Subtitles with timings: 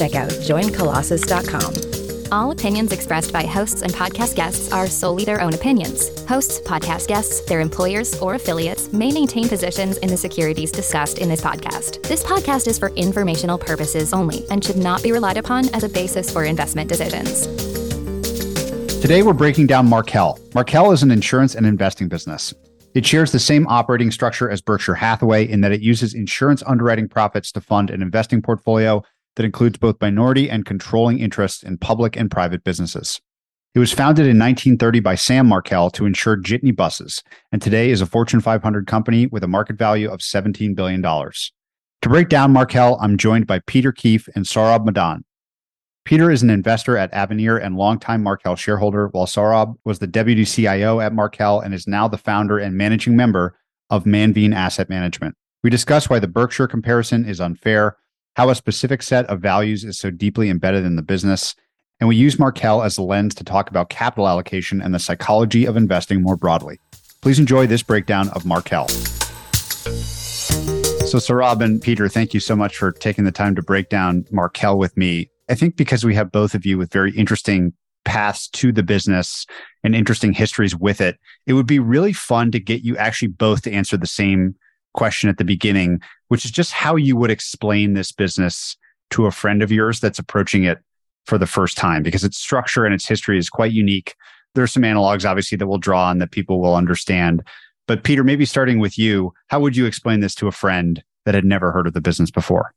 [0.00, 2.32] check out joincolossus.com.
[2.32, 6.24] All opinions expressed by hosts and podcast guests are solely their own opinions.
[6.26, 11.28] Hosts, podcast guests, their employers, or affiliates may maintain positions in the securities discussed in
[11.28, 12.02] this podcast.
[12.08, 15.88] This podcast is for informational purposes only and should not be relied upon as a
[15.88, 17.46] basis for investment decisions.
[19.02, 20.38] Today, we're breaking down Markel.
[20.54, 22.54] Markel is an insurance and investing business.
[22.94, 27.08] It shares the same operating structure as Berkshire Hathaway in that it uses insurance underwriting
[27.08, 29.02] profits to fund an investing portfolio
[29.40, 33.22] that includes both minority and controlling interests in public and private businesses.
[33.74, 38.02] It was founded in 1930 by Sam Markel to insure jitney buses, and today is
[38.02, 41.00] a Fortune 500 company with a market value of $17 billion.
[41.00, 45.22] To break down Markel, I'm joined by Peter Keefe and Saurabh Madaan.
[46.04, 50.44] Peter is an investor at Avenir and longtime Markel shareholder, while Saurabh was the deputy
[50.44, 53.56] CIO at Markel and is now the founder and managing member
[53.88, 55.34] of Manveen Asset Management.
[55.62, 57.96] We discuss why the Berkshire comparison is unfair,
[58.36, 61.54] how a specific set of values is so deeply embedded in the business.
[61.98, 65.66] And we use Markel as a lens to talk about capital allocation and the psychology
[65.66, 66.78] of investing more broadly.
[67.20, 68.88] Please enjoy this breakdown of Markel.
[71.10, 74.24] So, Saurabh and Peter, thank you so much for taking the time to break down
[74.30, 75.28] Markel with me.
[75.48, 77.72] I think because we have both of you with very interesting
[78.04, 79.44] paths to the business
[79.82, 83.62] and interesting histories with it, it would be really fun to get you actually both
[83.62, 84.54] to answer the same
[84.94, 88.76] question at the beginning, which is just how you would explain this business
[89.10, 90.78] to a friend of yours that's approaching it
[91.26, 94.14] for the first time, because its structure and its history is quite unique.
[94.54, 97.42] There's some analogs, obviously, that we'll draw on that people will understand.
[97.86, 101.34] But Peter, maybe starting with you, how would you explain this to a friend that
[101.34, 102.74] had never heard of the business before?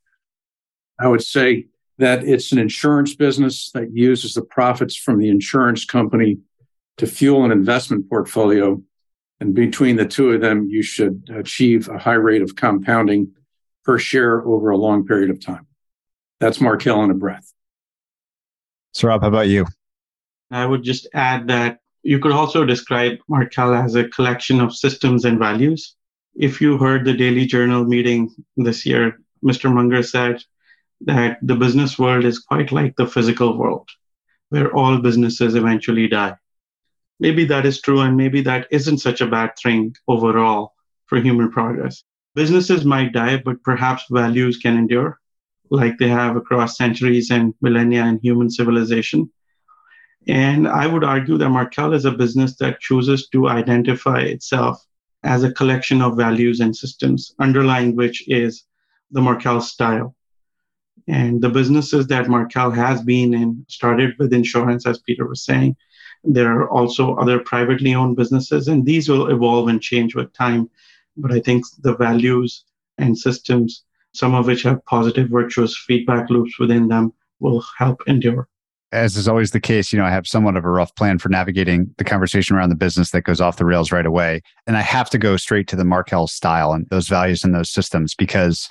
[1.00, 1.66] I would say
[1.98, 6.38] that it's an insurance business that uses the profits from the insurance company
[6.96, 8.80] to fuel an investment portfolio
[9.40, 13.32] and between the two of them, you should achieve a high rate of compounding
[13.84, 15.66] per share over a long period of time.
[16.40, 17.52] That's Markel in a breath.
[18.94, 19.66] Saurabh, how about you?
[20.50, 25.24] I would just add that you could also describe Markel as a collection of systems
[25.24, 25.96] and values.
[26.36, 29.72] If you heard the Daily Journal meeting this year, Mr.
[29.72, 30.42] Munger said
[31.02, 33.88] that the business world is quite like the physical world,
[34.50, 36.36] where all businesses eventually die
[37.20, 40.74] maybe that is true and maybe that isn't such a bad thing overall
[41.06, 42.04] for human progress.
[42.34, 45.20] Businesses might die, but perhaps values can endure,
[45.70, 49.30] like they have across centuries and millennia in human civilization.
[50.26, 54.84] And I would argue that Markel is a business that chooses to identify itself
[55.22, 58.64] as a collection of values and systems, underlying which is
[59.10, 60.16] the Markel style.
[61.06, 65.76] And the businesses that Markel has been in started with insurance, as Peter was saying,
[66.24, 70.70] there are also other privately owned businesses, and these will evolve and change with time.
[71.16, 72.64] But I think the values
[72.98, 78.48] and systems, some of which have positive, virtuous feedback loops within them, will help endure.
[78.92, 81.28] As is always the case, you know, I have somewhat of a rough plan for
[81.28, 84.40] navigating the conversation around the business that goes off the rails right away.
[84.68, 87.70] And I have to go straight to the Markel style and those values and those
[87.70, 88.68] systems because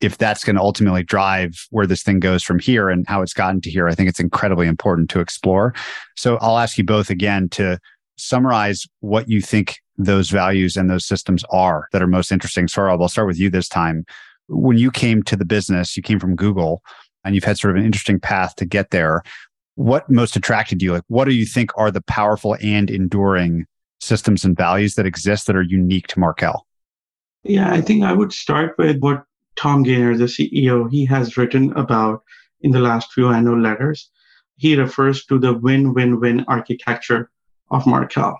[0.00, 3.32] if that's going to ultimately drive where this thing goes from here and how it's
[3.32, 5.74] gotten to here, I think it's incredibly important to explore.
[6.16, 7.78] So I'll ask you both again to
[8.16, 12.66] summarize what you think those values and those systems are that are most interesting.
[12.66, 14.04] Saurabh, I'll start with you this time.
[14.48, 16.82] When you came to the business, you came from Google
[17.24, 19.22] and you've had sort of an interesting path to get there.
[19.76, 20.92] What most attracted you?
[20.92, 23.66] Like, what do you think are the powerful and enduring
[24.00, 26.66] systems and values that exist that are unique to Markel?
[27.42, 29.24] Yeah, I think I would start with what
[29.56, 32.22] Tom Gayner, the CEO, he has written about
[32.60, 34.10] in the last few annual letters.
[34.56, 37.30] He refers to the win win win architecture
[37.70, 38.38] of Markel,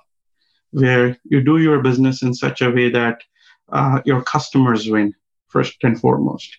[0.71, 3.23] where you do your business in such a way that
[3.71, 5.15] uh, your customers win,
[5.49, 6.59] first and foremost.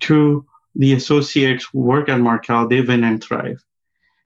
[0.00, 3.64] Two, the associates who work at Markel, they win and thrive.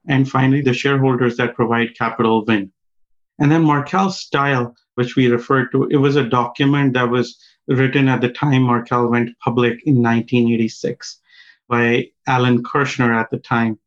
[0.09, 2.73] And finally, the shareholders that provide capital win.
[3.39, 7.39] And then Markel's style, which we referred to, it was a document that was
[7.79, 11.21] written at the time Markel went public in 1986
[11.69, 13.79] by Alan Kirshner at the time.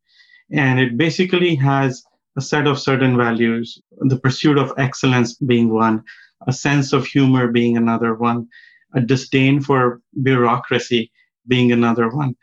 [0.51, 2.03] And it basically has
[2.37, 6.03] a set of certain values, the pursuit of excellence being one,
[6.47, 8.47] a sense of humor being another one,
[8.93, 11.11] a disdain for bureaucracy
[11.47, 12.35] being another one.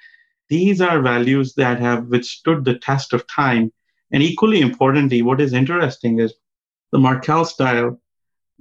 [0.51, 3.73] these are values that have withstood the test of time.
[4.11, 6.35] And equally importantly, what is interesting is
[6.91, 8.01] the Markel style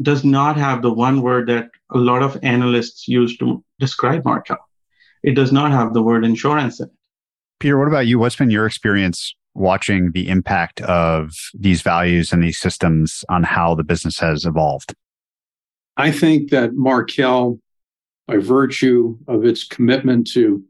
[0.01, 4.57] does not have the one word that a lot of analysts use to describe Markel.
[5.23, 6.93] It does not have the word insurance in it.
[7.59, 8.19] Peter, what about you?
[8.19, 13.75] What's been your experience watching the impact of these values and these systems on how
[13.75, 14.95] the business has evolved?
[15.97, 17.59] I think that Markel,
[18.25, 20.63] by virtue of its commitment to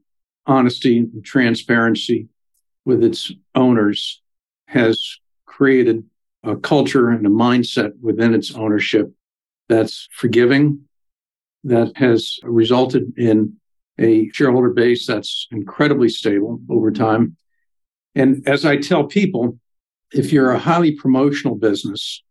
[0.47, 2.27] honesty and transparency
[2.85, 4.21] with its owners,
[4.65, 4.99] has
[5.45, 6.03] created
[6.43, 9.13] a culture and a mindset within its ownership
[9.69, 10.81] that's forgiving,
[11.63, 13.55] that has resulted in
[13.99, 17.37] a shareholder base that's incredibly stable over time.
[18.15, 19.59] And as I tell people,
[20.11, 22.23] if you're a highly promotional business,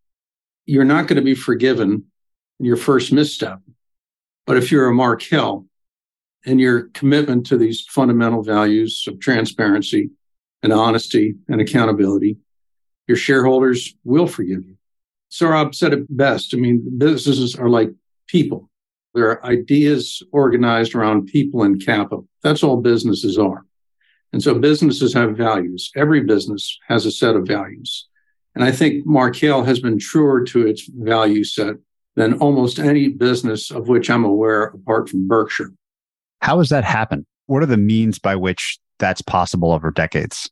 [0.67, 2.05] you're not going to be forgiven
[2.59, 3.61] in your first misstep.
[4.47, 5.67] But if you're a Markel
[6.45, 10.11] and your commitment to these fundamental values of transparency
[10.63, 12.39] and honesty and accountability,
[13.07, 14.78] your shareholders will forgive you.
[15.31, 16.55] Saurabh said it best.
[16.55, 17.91] I mean, businesses are like
[18.27, 18.71] people.
[19.15, 22.27] They're ideas organized around people and capital.
[22.43, 23.65] That's all businesses are.
[24.33, 25.91] And so businesses have values.
[25.97, 28.07] Every business has a set of values.
[28.55, 31.77] And I think Markel has been truer to its value set
[32.17, 35.73] than almost any business of which I'm aware apart from Berkshire.
[36.43, 37.25] How has that happened?
[37.47, 40.51] What are the means by which that's possible over decades?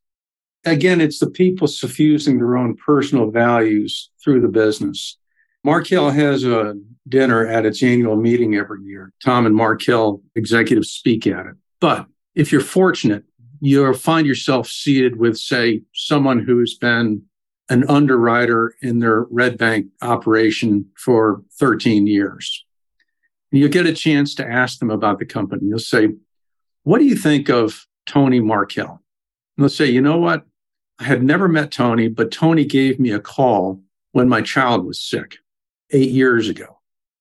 [0.67, 5.17] Again, it's the people suffusing their own personal values through the business.
[5.63, 6.75] Markel has a
[7.09, 9.13] dinner at its annual meeting every year.
[9.25, 11.55] Tom and Markel executives speak at it.
[11.81, 13.25] But if you're fortunate,
[13.61, 17.23] you'll find yourself seated with, say, someone who's been
[17.69, 22.65] an underwriter in their Red Bank operation for 13 years.
[23.51, 25.63] You'll get a chance to ask them about the company.
[25.65, 26.09] You'll say,
[26.83, 29.01] What do you think of Tony Markel?
[29.57, 30.45] And they'll say, You know what?
[30.98, 33.81] I had never met Tony, but Tony gave me a call
[34.12, 35.38] when my child was sick
[35.90, 36.78] eight years ago.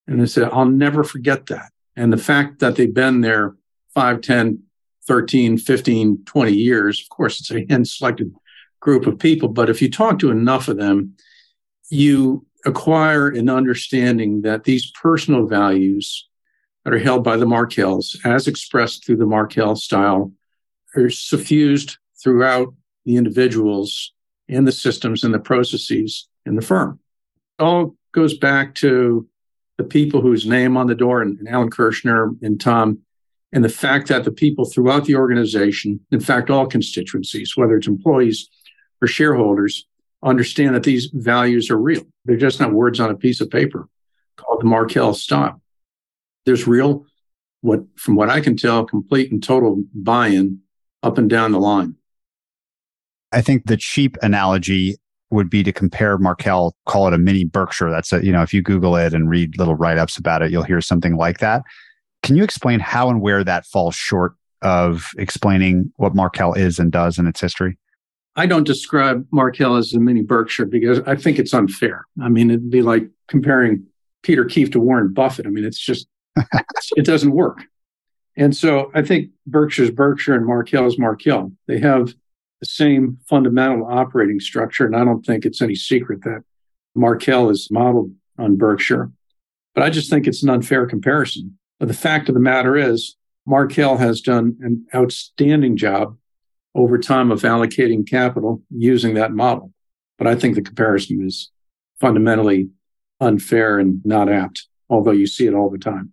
[0.07, 1.71] And I said, I'll never forget that.
[1.95, 3.55] And the fact that they've been there
[3.93, 4.63] 5, 10,
[5.07, 8.33] 13, 15, 20 years, of course, it's a hand selected
[8.79, 9.49] group of people.
[9.49, 11.15] But if you talk to enough of them,
[11.89, 16.27] you acquire an understanding that these personal values
[16.83, 20.31] that are held by the Markels, as expressed through the Markel style,
[20.95, 22.73] are suffused throughout
[23.05, 24.13] the individuals
[24.47, 26.99] and the systems and the processes in the firm.
[27.59, 29.27] All goes back to
[29.77, 32.99] the people whose name on the door, and, and Alan Kirshner and Tom,
[33.51, 37.87] and the fact that the people throughout the organization, in fact, all constituencies, whether it's
[37.87, 38.49] employees
[39.01, 39.85] or shareholders,
[40.23, 42.03] understand that these values are real.
[42.25, 43.87] They're just not words on a piece of paper
[44.37, 45.61] called the Markel style.
[46.45, 47.05] There's real,
[47.61, 50.61] what from what I can tell, complete and total buy-in
[51.03, 51.95] up and down the line.
[53.31, 54.97] I think the cheap analogy
[55.31, 57.89] would be to compare Markel, call it a mini Berkshire.
[57.89, 60.51] That's a, you know, if you Google it and read little write ups about it,
[60.51, 61.63] you'll hear something like that.
[62.23, 66.91] Can you explain how and where that falls short of explaining what Markel is and
[66.91, 67.77] does in its history?
[68.35, 72.05] I don't describe Markel as a mini Berkshire because I think it's unfair.
[72.21, 73.85] I mean, it'd be like comparing
[74.23, 75.45] Peter Keefe to Warren Buffett.
[75.45, 76.07] I mean, it's just,
[76.97, 77.59] it doesn't work.
[78.35, 81.53] And so I think Berkshire's Berkshire and Markel's Markel.
[81.67, 82.13] They have
[82.65, 84.85] the same fundamental operating structure.
[84.85, 86.43] And I don't think it's any secret that
[86.95, 89.11] Markel is modeled on Berkshire.
[89.73, 91.57] But I just think it's an unfair comparison.
[91.79, 96.17] But the fact of the matter is, Markel has done an outstanding job
[96.73, 99.71] over time of allocating capital using that model.
[100.17, 101.51] But I think the comparison is
[101.99, 102.69] fundamentally
[103.19, 106.11] unfair and not apt, although you see it all the time.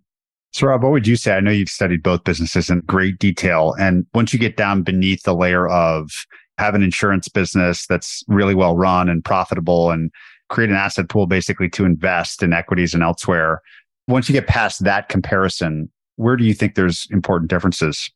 [0.53, 1.33] Saurabh, what would you say?
[1.35, 3.73] I know you've studied both businesses in great detail.
[3.79, 6.11] And once you get down beneath the layer of
[6.57, 10.11] have an insurance business that's really well run and profitable and
[10.49, 13.61] create an asset pool basically to invest in equities and elsewhere,
[14.07, 18.09] once you get past that comparison, where do you think there's important differences?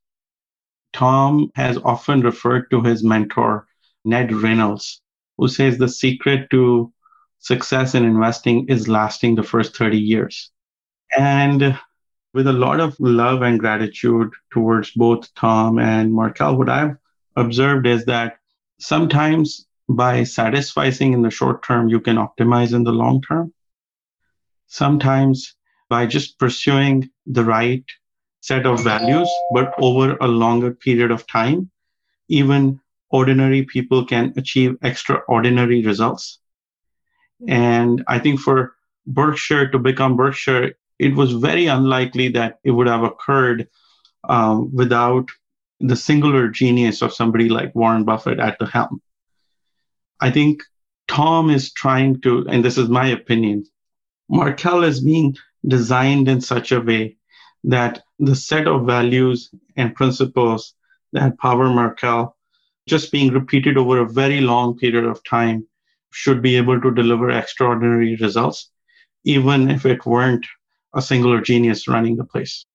[0.93, 3.67] Tom has often referred to his mentor,
[4.05, 5.01] Ned Reynolds,
[5.37, 6.91] who says the secret to
[7.39, 10.51] success in investing is lasting the first 30 years.
[11.17, 11.77] And
[12.33, 16.97] with a lot of love and gratitude towards both Tom and Markel, what I've
[17.37, 18.39] observed is that
[18.79, 23.53] sometimes by satisficing in the short term, you can optimize in the long term.
[24.67, 25.55] Sometimes
[25.89, 27.85] by just pursuing the right
[28.41, 31.69] set of values, but over a longer period of time,
[32.27, 32.79] even
[33.09, 36.39] ordinary people can achieve extraordinary results.
[37.47, 38.75] And I think for
[39.05, 43.69] Berkshire to become Berkshire, it was very unlikely that it would have occurred
[44.27, 45.29] um, without
[45.79, 49.01] the singular genius of somebody like Warren Buffett at the helm.
[50.19, 50.63] I think
[51.07, 53.65] Tom is trying to, and this is my opinion,
[54.29, 55.35] Markel is being
[55.67, 57.17] designed in such a way
[57.63, 60.73] that the set of values and principles
[61.13, 62.35] that power Markel,
[62.87, 65.67] just being repeated over a very long period of time,
[66.11, 68.71] should be able to deliver extraordinary results,
[69.23, 70.45] even if it weren't
[70.93, 72.65] a singular genius running the place.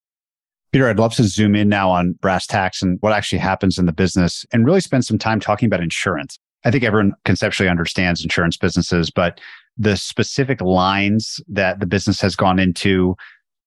[0.73, 3.85] Peter, I'd love to zoom in now on brass tacks and what actually happens in
[3.85, 6.39] the business and really spend some time talking about insurance.
[6.65, 9.39] I think everyone conceptually understands insurance businesses, but
[9.77, 13.17] the specific lines that the business has gone into,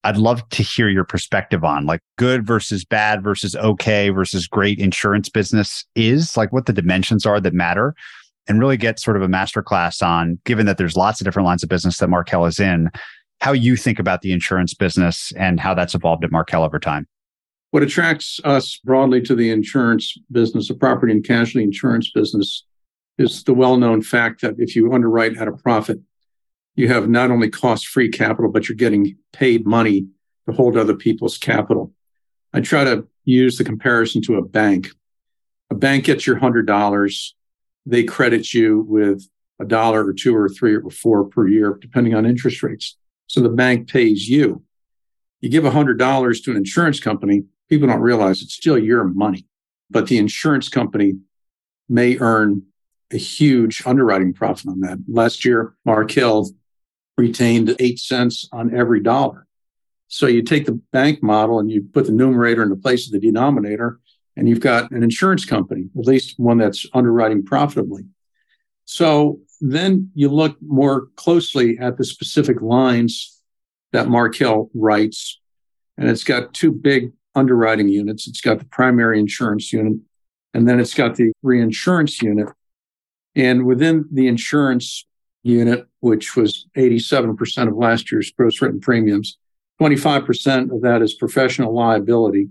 [0.03, 4.79] I'd love to hear your perspective on like good versus bad versus okay versus great
[4.79, 7.93] insurance business is, like what the dimensions are that matter,
[8.47, 11.62] and really get sort of a masterclass on, given that there's lots of different lines
[11.62, 12.89] of business that Markel is in,
[13.42, 17.08] how you think about the insurance business and how that's evolved at Markel over time.
[17.72, 22.65] What attracts us broadly to the insurance business, the property and casualty insurance business,
[23.18, 26.00] is the well known fact that if you underwrite at a profit,
[26.75, 30.08] you have not only cost free capital, but you're getting paid money
[30.48, 31.94] to hold other people's capital.
[32.54, 34.89] I try to use the comparison to a bank.
[35.70, 37.32] A bank gets your $100,
[37.86, 39.27] they credit you with
[39.60, 42.98] a dollar or two or three or four per year, depending on interest rates.
[43.27, 44.63] So the bank pays you.
[45.41, 49.46] You give $100 to an insurance company, people don't realize it's still your money,
[49.89, 51.15] but the insurance company
[51.89, 52.63] may earn
[53.12, 54.98] a huge underwriting profit on that.
[55.08, 56.50] Last year, Markel
[57.17, 59.48] retained eight cents on every dollar.
[60.08, 63.13] So you take the bank model and you put the numerator in the place of
[63.13, 64.00] the denominator,
[64.36, 68.03] and you've got an insurance company, at least one that's underwriting profitably.
[68.86, 73.41] So then you look more closely at the specific lines
[73.93, 75.39] that Markel writes,
[75.97, 78.27] and it's got two big underwriting units.
[78.27, 80.00] It's got the primary insurance unit,
[80.53, 82.47] and then it's got the reinsurance unit.
[83.35, 85.05] And within the insurance
[85.43, 89.38] unit, which was 87% of last year's gross written premiums,
[89.81, 92.50] 25% of that is professional liability,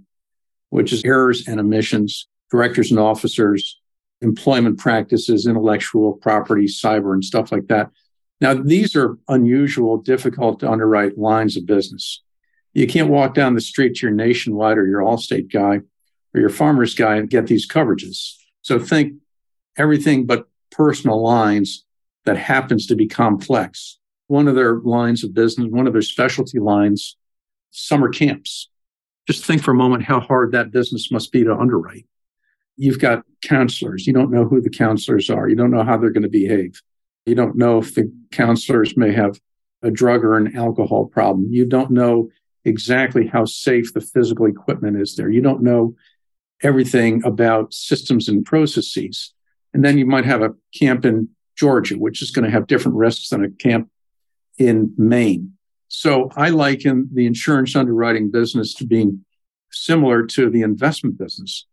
[0.68, 3.80] which is errors and omissions, directors and officers,
[4.24, 7.90] employment practices, intellectual property, cyber, and stuff like that.
[8.40, 12.22] Now, these are unusual, difficult to underwrite lines of business.
[12.72, 15.80] You can't walk down the street to your nationwide or your Allstate guy
[16.34, 18.34] or your farmer's guy and get these coverages.
[18.62, 19.14] So think
[19.76, 21.84] everything but personal lines
[22.24, 23.98] that happens to be complex.
[24.26, 27.16] One of their lines of business, one of their specialty lines,
[27.70, 28.68] summer camps.
[29.28, 32.06] Just think for a moment how hard that business must be to underwrite.
[32.76, 34.06] You've got counselors.
[34.06, 35.48] You don't know who the counselors are.
[35.48, 36.80] You don't know how they're going to behave.
[37.26, 39.40] You don't know if the counselors may have
[39.82, 41.48] a drug or an alcohol problem.
[41.50, 42.30] You don't know
[42.64, 45.30] exactly how safe the physical equipment is there.
[45.30, 45.94] You don't know
[46.62, 49.34] everything about systems and processes.
[49.72, 52.96] And then you might have a camp in Georgia, which is going to have different
[52.96, 53.90] risks than a camp
[54.58, 55.52] in Maine.
[55.88, 59.24] So I liken the insurance underwriting business to being
[59.70, 61.66] similar to the investment business.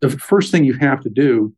[0.00, 1.54] The first thing you have to do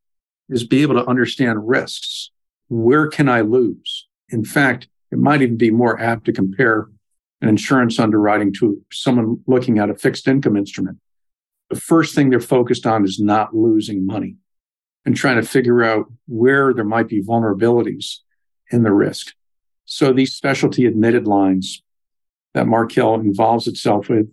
[0.48, 2.30] is be able to understand risks.
[2.68, 4.06] Where can I lose?
[4.30, 6.88] In fact, it might even be more apt to compare
[7.40, 10.98] an insurance underwriting to someone looking at a fixed income instrument.
[11.70, 14.36] The first thing they're focused on is not losing money
[15.04, 18.18] and trying to figure out where there might be vulnerabilities
[18.70, 19.34] in the risk.
[19.84, 21.82] So these specialty admitted lines
[22.54, 24.28] that Markel involves itself with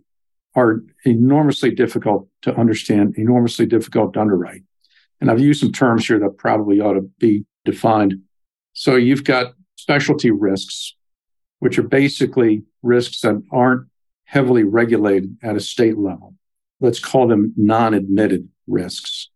[0.56, 4.64] are enormously difficult to understand, enormously difficult to underwrite.
[5.20, 8.22] And I've used some terms here that probably ought to be defined.
[8.74, 10.96] So you've got specialty risks,
[11.60, 13.88] which are basically risks that aren't
[14.26, 16.36] heavily regulated at a state level.
[16.80, 19.30] Let's call them non admitted risks.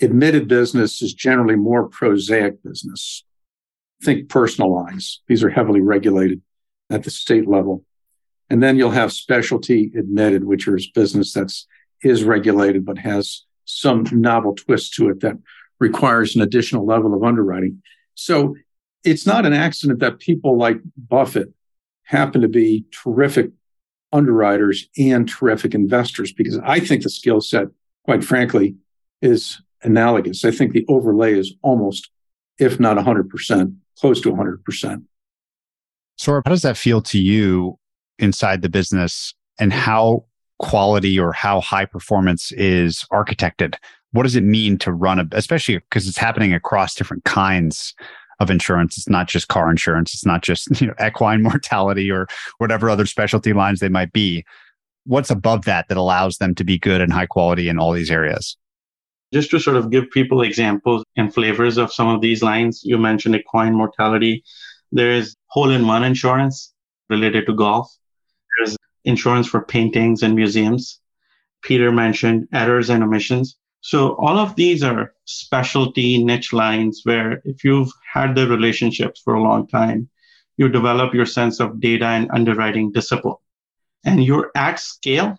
[0.00, 3.24] Admitted business is generally more prosaic business.
[4.02, 5.22] Think personal lines.
[5.28, 6.42] These are heavily regulated
[6.90, 7.84] at the state level.
[8.52, 11.66] And then you'll have specialty admitted, which is business that's
[12.02, 15.38] is regulated but has some novel twist to it that
[15.80, 17.82] requires an additional level of underwriting.
[18.14, 18.54] So
[19.04, 21.48] it's not an accident that people like Buffett
[22.02, 23.52] happen to be terrific
[24.12, 27.68] underwriters and terrific investors because I think the skill set,
[28.04, 28.76] quite frankly,
[29.22, 30.44] is analogous.
[30.44, 32.10] I think the overlay is almost,
[32.58, 35.04] if not 100%, close to 100%.
[36.18, 37.78] So, how does that feel to you
[38.22, 40.24] inside the business and how
[40.58, 43.74] quality or how high performance is architected?
[44.12, 47.94] What does it mean to run a, especially because it's happening across different kinds
[48.42, 48.98] of insurance.
[48.98, 50.12] It's not just car insurance.
[50.12, 52.26] It's not just you know, equine mortality or
[52.58, 54.44] whatever other specialty lines they might be.
[55.04, 58.10] What's above that that allows them to be good and high quality in all these
[58.10, 58.56] areas?
[59.32, 62.98] Just to sort of give people examples and flavors of some of these lines, you
[62.98, 64.44] mentioned equine mortality.
[64.92, 66.72] There is hole in one insurance
[67.08, 67.90] related to golf.
[68.58, 71.00] There's insurance for paintings and museums.
[71.62, 73.56] Peter mentioned errors and omissions.
[73.80, 79.34] So all of these are specialty niche lines where if you've had the relationships for
[79.34, 80.08] a long time,
[80.56, 83.36] you develop your sense of data and underwriting discipline.
[84.04, 85.38] And you're at scale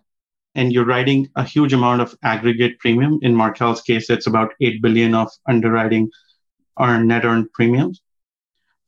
[0.55, 3.20] and you're writing a huge amount of aggregate premium.
[3.22, 6.10] In Markel's case, it's about 8 billion of underwriting
[6.77, 8.01] or net earned premiums.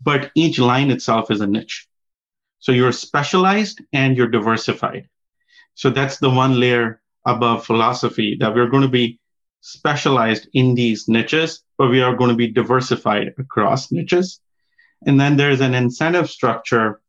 [0.01, 1.88] But each line itself is a niche.
[2.66, 5.08] So you're specialized and you're diversified.
[5.76, 9.20] So that's the one layer above philosophy that we're going to be
[9.62, 14.42] specialized in these niches, but we are going to be diversified across niches.
[15.06, 17.02] And then there's an incentive structure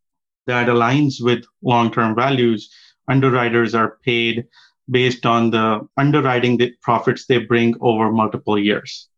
[0.46, 2.70] that aligns with long term values
[3.08, 4.44] underwriters are paid
[4.90, 9.08] based on the underwriting the profits they bring over multiple years.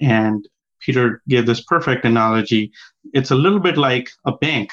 [0.00, 0.46] And
[0.78, 2.70] Peter gave this perfect analogy.
[3.12, 4.70] It's a little bit like a bank,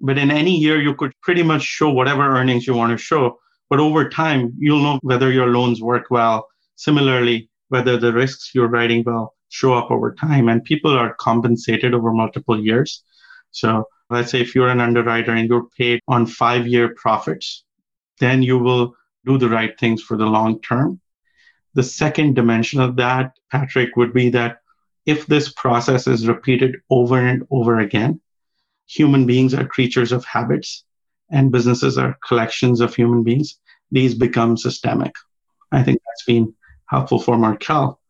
[0.00, 3.38] but in any year, you could pretty much show whatever earnings you want to show.
[3.70, 6.46] But over time, you'll know whether your loans work well.
[6.76, 10.48] Similarly, whether the risks you're writing will show up over time.
[10.48, 13.02] And people are compensated over multiple years.
[13.50, 17.64] So let's say if you're an underwriter and you're paid on five year profits,
[18.20, 18.94] then you will
[19.26, 21.00] do the right things for the long term.
[21.74, 24.58] The second dimension of that, Patrick, would be that
[25.06, 28.20] if this process is repeated over and over again,
[28.88, 30.84] human beings are creatures of habits
[31.30, 33.58] and businesses are collections of human beings.
[33.90, 35.14] These become systemic.
[35.70, 36.54] I think that's been
[36.86, 38.00] helpful for Markel.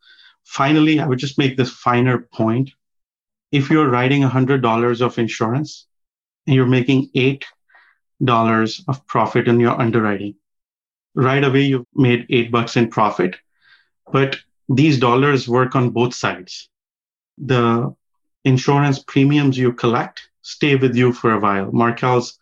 [0.45, 2.71] Finally, I would just make this finer point.
[3.51, 5.87] If you're writing $100 of insurance
[6.47, 7.45] and you're making eight
[8.23, 10.35] dollars of profit in your underwriting.
[11.15, 13.37] Right away, you've made eight bucks in profit,
[14.13, 14.37] but
[14.69, 16.69] these dollars work on both sides.
[17.39, 17.95] The
[18.45, 21.71] insurance premiums you collect stay with you for a while.
[21.73, 22.39] Markel's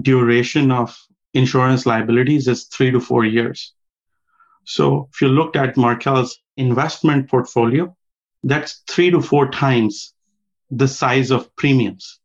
[0.00, 0.96] duration of
[1.34, 3.74] insurance liabilities is three to four years.
[4.64, 7.94] So if you looked at Markel's investment portfolio,
[8.42, 10.14] that's three to four times
[10.70, 12.20] the size of premiums.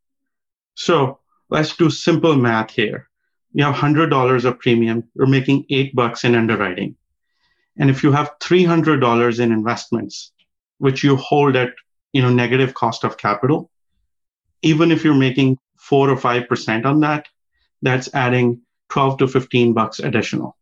[0.76, 3.10] So let's do simple math here.
[3.52, 6.96] You have $100 of premium, you're making eight bucks in underwriting.
[7.78, 10.32] And if you have $300 in investments,
[10.78, 11.74] which you hold at,
[12.14, 13.70] you know, negative cost of capital,
[14.62, 17.28] even if you're making four or 5% on that,
[17.82, 20.58] that's adding 12 to 15 bucks additional.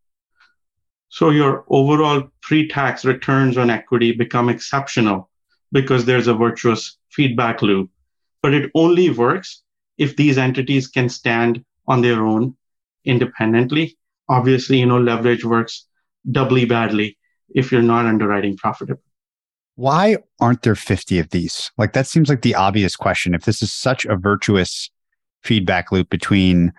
[1.08, 5.30] So your overall pre-tax returns on equity become exceptional
[5.72, 7.90] because there's a virtuous feedback loop.
[8.42, 9.62] But it only works
[9.98, 12.56] if these entities can stand on their own
[13.04, 13.96] independently.
[14.28, 15.86] Obviously, you know, leverage works
[16.30, 17.16] doubly badly
[17.54, 19.02] if you're not underwriting profitable.
[19.76, 21.70] Why aren't there 50 of these?
[21.78, 23.34] Like that seems like the obvious question.
[23.34, 24.90] If this is such a virtuous
[25.42, 26.72] feedback loop between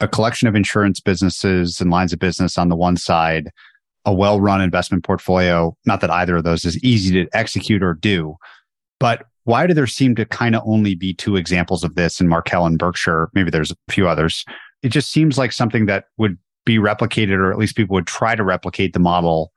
[0.00, 3.50] a collection of insurance businesses and lines of business on the one side,
[4.04, 7.94] a well run investment portfolio, not that either of those is easy to execute or
[7.94, 8.36] do,
[8.98, 12.28] but why do there seem to kind of only be two examples of this in
[12.28, 13.30] Markel and Berkshire?
[13.34, 14.44] Maybe there's a few others.
[14.82, 18.34] It just seems like something that would be replicated, or at least people would try
[18.34, 19.52] to replicate the model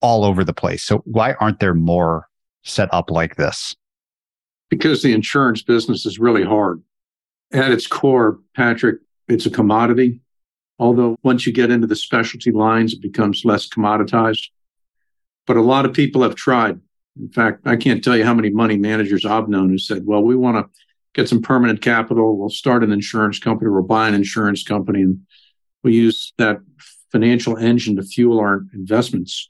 [0.00, 0.82] all over the place.
[0.82, 2.25] So why aren't there more
[2.66, 3.74] set up like this?
[4.68, 6.82] Because the insurance business is really hard.
[7.52, 10.20] At its core, Patrick, it's a commodity.
[10.78, 14.48] Although once you get into the specialty lines, it becomes less commoditized.
[15.46, 16.80] But a lot of people have tried.
[17.18, 20.22] In fact, I can't tell you how many money managers I've known who said, well,
[20.22, 20.70] we want to
[21.14, 22.36] get some permanent capital.
[22.36, 23.70] We'll start an insurance company.
[23.70, 25.20] We'll buy an insurance company and
[25.82, 26.58] we use that
[27.10, 29.48] financial engine to fuel our investments.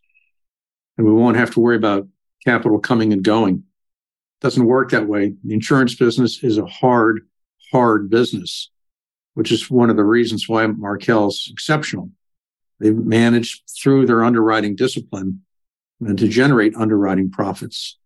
[0.96, 2.06] And we won't have to worry about
[2.46, 3.64] capital coming and going.
[4.40, 5.34] Doesn't work that way.
[5.44, 7.26] The insurance business is a hard,
[7.72, 8.70] hard business,
[9.34, 12.10] which is one of the reasons why Markel's exceptional.
[12.78, 15.42] They've managed through their underwriting discipline
[16.00, 17.98] and to generate underwriting profits.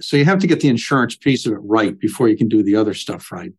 [0.00, 2.62] So you have to get the insurance piece of it right before you can do
[2.62, 3.52] the other stuff right.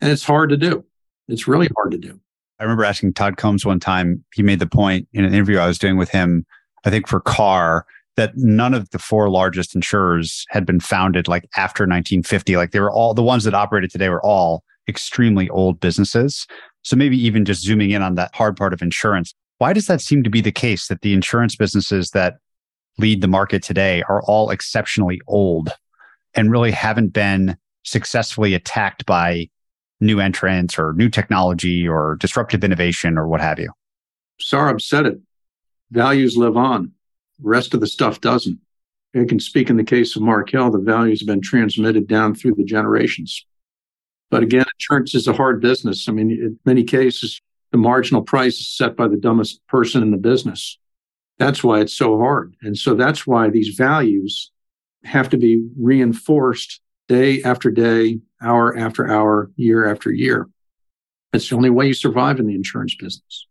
[0.00, 0.84] And it's hard to do.
[1.28, 2.20] It's really hard to do.
[2.60, 5.66] I remember asking Todd Combs one time, he made the point in an interview I
[5.66, 6.46] was doing with him,
[6.84, 11.48] I think for Car, that none of the four largest insurers had been founded like
[11.56, 12.56] after 1950.
[12.56, 16.46] Like they were all the ones that operated today were all extremely old businesses.
[16.82, 20.00] So maybe even just zooming in on that hard part of insurance, why does that
[20.00, 22.36] seem to be the case that the insurance businesses that
[22.98, 25.70] lead the market today are all exceptionally old
[26.34, 29.48] and really haven't been successfully attacked by
[30.00, 33.70] new entrants or new technology or disruptive innovation or what have you.
[34.40, 35.18] Saurabh said it.
[35.90, 36.92] Values live on.
[37.44, 38.58] Rest of the stuff doesn't.
[39.14, 42.54] I can speak in the case of Markel, the value has been transmitted down through
[42.56, 43.46] the generations.
[44.30, 46.08] But again, insurance is a hard business.
[46.08, 50.10] I mean, in many cases, the marginal price is set by the dumbest person in
[50.10, 50.78] the business.
[51.38, 52.56] That's why it's so hard.
[52.62, 54.50] And so that's why these values
[55.04, 60.48] have to be reinforced day after day, hour after hour, year after year.
[61.32, 63.46] It's the only way you survive in the insurance business.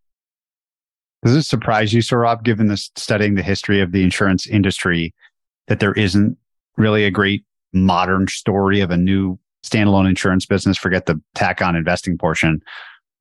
[1.24, 5.14] Does it surprise you, Saurabh, given this studying the history of the insurance industry,
[5.68, 6.38] that there isn't
[6.78, 10.78] really a great modern story of a new standalone insurance business?
[10.78, 12.62] Forget the tack on investing portion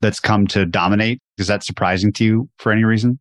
[0.01, 1.23] that's come to dominate.
[1.38, 3.21] Is that surprising to you for any reason?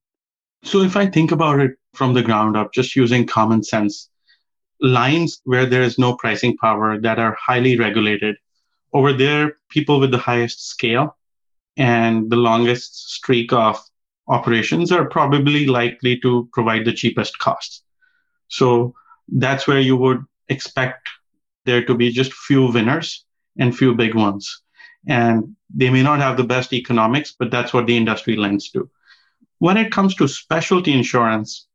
[0.63, 4.09] So, if I think about it from the ground up, just using common sense,
[4.79, 8.35] lines where there is no pricing power that are highly regulated,
[8.93, 11.17] over there, people with the highest scale
[11.77, 13.79] and the longest streak of
[14.31, 17.83] operations are probably likely to provide the cheapest costs.
[18.47, 18.95] So
[19.27, 21.09] that's where you would expect
[21.65, 23.25] there to be just few winners
[23.59, 24.61] and few big ones.
[25.07, 28.89] And they may not have the best economics, but that's what the industry lends to.
[29.59, 31.67] When it comes to specialty insurance,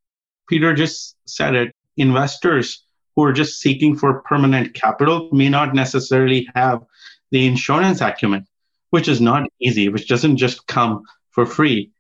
[0.49, 6.49] Peter just said it, investors who are just seeking for permanent capital may not necessarily
[6.55, 6.83] have
[7.31, 8.47] the insurance acumen,
[8.91, 11.91] which is not easy, which doesn't just come for free.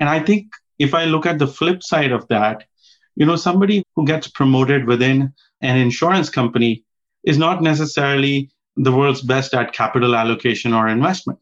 [0.00, 2.64] And I think if I look at the flip side of that,
[3.16, 6.84] you know, somebody who gets promoted within an insurance company
[7.22, 11.38] is not necessarily the world's best at capital allocation or investment.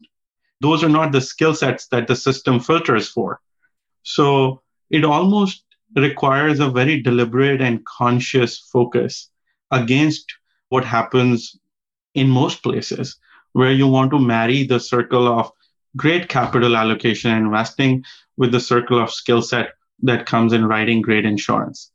[0.59, 3.39] Those are not the skill sets that the system filters for.
[4.03, 5.63] So it almost
[5.95, 9.29] requires a very deliberate and conscious focus
[9.71, 10.25] against
[10.67, 11.57] what happens
[12.13, 13.17] in most places
[13.53, 15.51] where you want to marry the circle of
[15.95, 18.03] great capital allocation and investing
[18.37, 21.91] with the circle of skill set that comes in writing great insurance.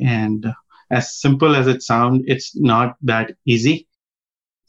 [0.00, 0.46] And
[0.90, 3.86] as simple as it sounds, it's not that easy.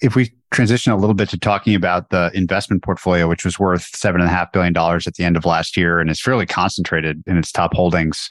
[0.02, 3.84] If we transition a little bit to talking about the investment portfolio, which was worth
[3.96, 6.46] seven and a half billion dollars at the end of last year and is fairly
[6.46, 8.30] concentrated in its top holdings,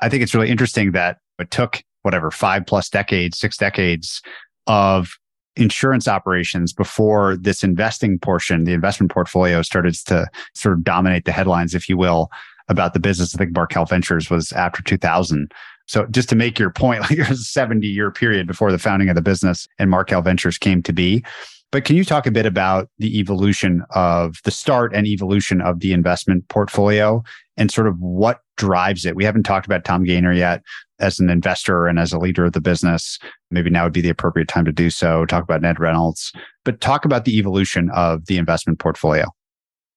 [0.00, 4.20] I think it's really interesting that it took whatever five plus decades, six decades
[4.66, 5.16] of
[5.56, 11.32] insurance operations before this investing portion, the investment portfolio started to sort of dominate the
[11.32, 12.30] headlines, if you will,
[12.68, 13.34] about the business.
[13.34, 15.52] I think Markel Ventures was after 2000.
[15.86, 19.08] So just to make your point, like was a 70 year period before the founding
[19.08, 21.24] of the business and Markel Ventures came to be.
[21.70, 25.80] But can you talk a bit about the evolution of the start and evolution of
[25.80, 27.22] the investment portfolio
[27.56, 29.16] and sort of what drives it?
[29.16, 30.62] We haven't talked about Tom Gayner yet
[31.00, 33.18] as an investor and as a leader of the business.
[33.50, 35.26] Maybe now would be the appropriate time to do so.
[35.26, 36.32] Talk about Ned Reynolds,
[36.64, 39.26] but talk about the evolution of the investment portfolio.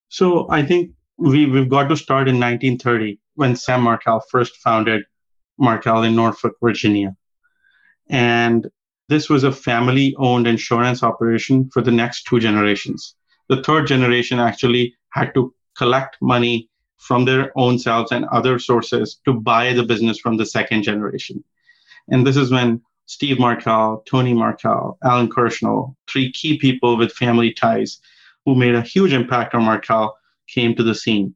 [0.10, 5.04] So I think we, we've got to start in 1930 when Sam Markel first founded
[5.58, 7.16] Markel in Norfolk, Virginia.
[8.10, 8.68] And
[9.10, 13.16] this was a family owned insurance operation for the next two generations.
[13.50, 19.20] The third generation actually had to collect money from their own selves and other sources
[19.26, 21.44] to buy the business from the second generation.
[22.10, 27.54] And this is when Steve Markel, Tony Markel, Alan Kirshner, three key people with family
[27.54, 28.00] ties
[28.46, 31.34] who made a huge impact on Markel, came to the scene.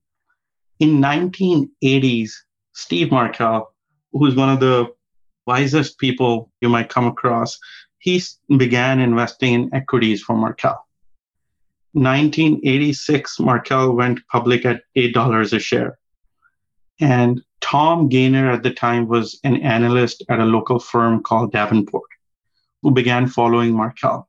[0.80, 2.32] In 1980s,
[2.74, 3.74] Steve Markel,
[4.12, 4.88] who's one of the
[5.46, 7.58] wisest people you might come across,
[8.00, 8.22] he
[8.58, 10.86] began investing in equities for Markel.
[11.94, 15.98] 1986, Markel went public at $8 a share.
[17.00, 22.10] And Tom Gayner at the time was an analyst at a local firm called Davenport,
[22.82, 24.28] who began following Markel.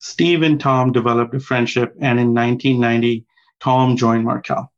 [0.00, 3.24] Steve and Tom developed a friendship, and in 1990,
[3.60, 4.70] Tom joined Markel.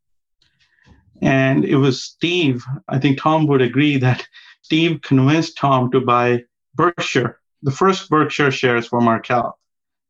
[1.20, 4.26] And it was Steve, I think Tom would agree that
[4.62, 9.57] Steve convinced Tom to buy Berkshire, the first Berkshire shares for Markel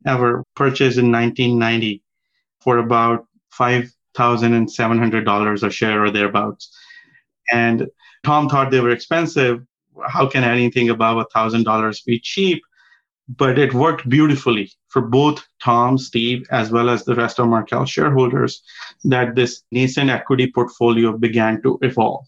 [0.07, 2.03] ever purchased in 1990
[2.61, 3.27] for about
[3.59, 6.77] $5,700 a share or thereabouts.
[7.53, 7.87] And
[8.25, 9.61] Tom thought they were expensive.
[10.07, 12.63] How can anything above $1,000 be cheap?
[13.37, 17.85] But it worked beautifully for both Tom, Steve, as well as the rest of Markel
[17.85, 18.63] shareholders
[19.05, 22.25] that this nascent equity portfolio began to evolve.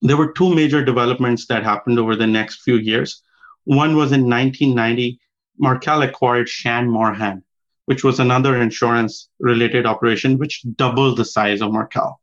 [0.00, 3.22] There were two major developments that happened over the next few years.
[3.64, 5.20] One was in 1990
[5.62, 7.42] Markel acquired Shand Morahan,
[7.86, 12.20] which was another insurance related operation which doubled the size of Markel.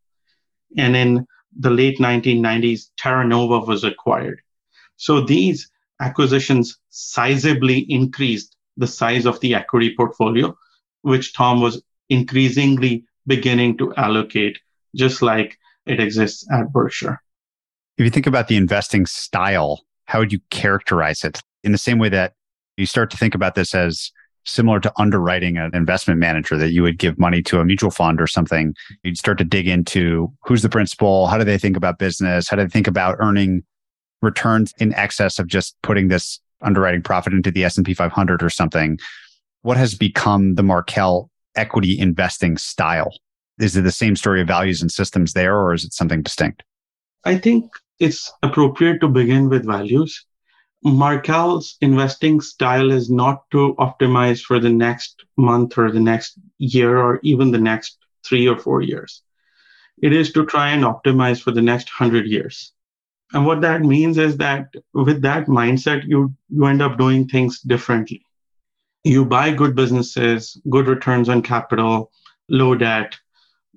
[0.77, 1.25] And in
[1.57, 4.41] the late 1990s, Terra Nova was acquired.
[4.97, 5.71] So these
[6.01, 10.55] acquisitions sizably increased the size of the equity portfolio,
[11.01, 14.59] which Tom was increasingly beginning to allocate,
[14.95, 17.21] just like it exists at Berkshire.
[17.97, 21.99] If you think about the investing style how would you characterize it in the same
[21.99, 22.33] way that
[22.79, 24.11] you start to think about this as
[24.45, 28.21] similar to underwriting an investment manager that you would give money to a mutual fund
[28.21, 28.73] or something.
[29.03, 32.55] You'd start to dig into who's the principal how do they think about business how
[32.55, 33.63] do they think about earning
[34.21, 38.99] returns in excess of just putting this underwriting profit into the S&P 500 or something.
[39.61, 43.13] What has become the Markel equity investing style?
[43.59, 46.63] Is it the same story of values and systems there or is it something distinct?
[47.25, 50.25] I think it's appropriate to begin with values
[50.83, 56.97] Markel's investing style is not to optimize for the next month or the next year
[56.97, 59.21] or even the next three or four years.
[60.01, 62.71] It is to try and optimize for the next hundred years.
[63.33, 67.59] And what that means is that with that mindset, you, you end up doing things
[67.59, 68.25] differently.
[69.03, 72.11] You buy good businesses, good returns on capital,
[72.49, 73.17] low debt,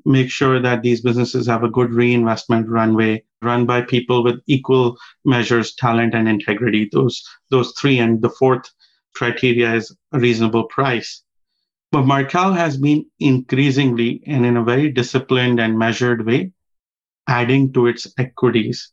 [0.04, 4.96] make sure that these businesses have a good reinvestment runway run by people with equal
[5.24, 6.88] measures talent and integrity.
[6.92, 8.70] Those those three and the fourth
[9.14, 11.22] criteria is a reasonable price.
[11.90, 16.52] But markel has been increasingly and in a very disciplined and measured way
[17.28, 18.92] adding to its equities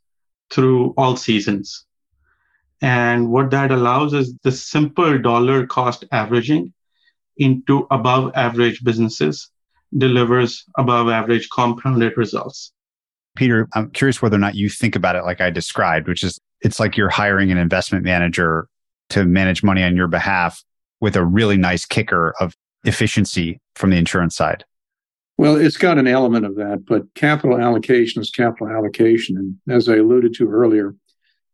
[0.51, 1.85] through all seasons.
[2.81, 6.73] And what that allows is the simple dollar cost averaging
[7.37, 9.49] into above average businesses
[9.97, 12.71] delivers above average compounded results.
[13.35, 16.39] Peter, I'm curious whether or not you think about it like I described, which is
[16.61, 18.67] it's like you're hiring an investment manager
[19.09, 20.63] to manage money on your behalf
[20.99, 24.65] with a really nice kicker of efficiency from the insurance side.
[25.37, 29.37] Well, it's got an element of that, but capital allocation is capital allocation.
[29.37, 30.95] And as I alluded to earlier,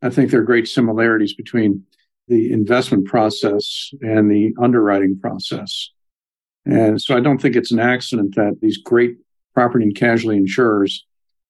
[0.01, 1.83] I think there are great similarities between
[2.27, 5.91] the investment process and the underwriting process.
[6.65, 9.17] And so I don't think it's an accident that these great
[9.53, 11.05] property and casualty insurers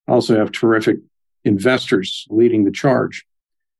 [0.08, 0.98] also have terrific
[1.44, 3.26] investors leading the charge.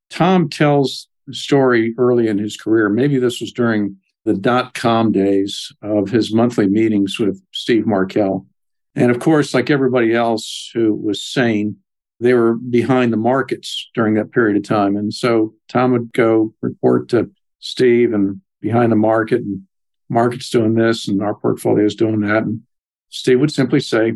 [0.10, 2.90] Tom tells the story early in his career.
[2.90, 8.48] Maybe this was during the dot com days of his monthly meetings with Steve Markel.
[8.96, 11.78] And of course, like everybody else who was sane,
[12.20, 14.96] they were behind the markets during that period of time.
[14.96, 19.64] And so Tom would go report to Steve and behind the market and
[20.10, 22.44] market's doing this and our portfolio is doing that.
[22.44, 22.62] And
[23.10, 24.14] Steve would simply say,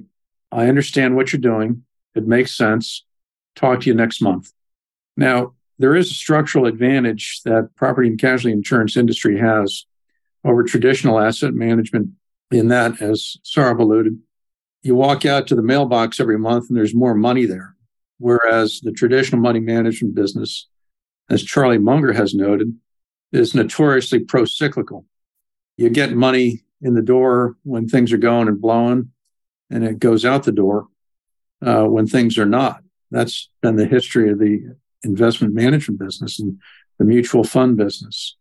[0.52, 1.84] I understand what you're doing.
[2.16, 3.06] It makes sense.
[3.56, 4.52] Talk to you next month.
[5.16, 9.86] Now, there is a structural advantage that property and casualty insurance industry has
[10.44, 12.10] over traditional asset management
[12.52, 14.20] in that, as Saurabh alluded,
[14.82, 17.76] you walk out to the mailbox every month and there's more money there.
[18.18, 20.68] Whereas the traditional money management business,
[21.30, 22.78] as Charlie Munger has noted,
[23.32, 25.06] is notoriously pro cyclical
[25.80, 29.12] you get money in the door when things are going and blowing,
[29.70, 30.88] and it goes out the door
[31.66, 32.82] uh, when things are not.
[33.12, 36.60] That's been the history of the investment management business and
[36.98, 38.36] the mutual fund business.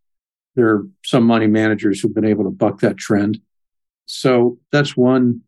[0.55, 3.39] There are some money managers who've been able to buck that trend.
[4.05, 5.43] So that's one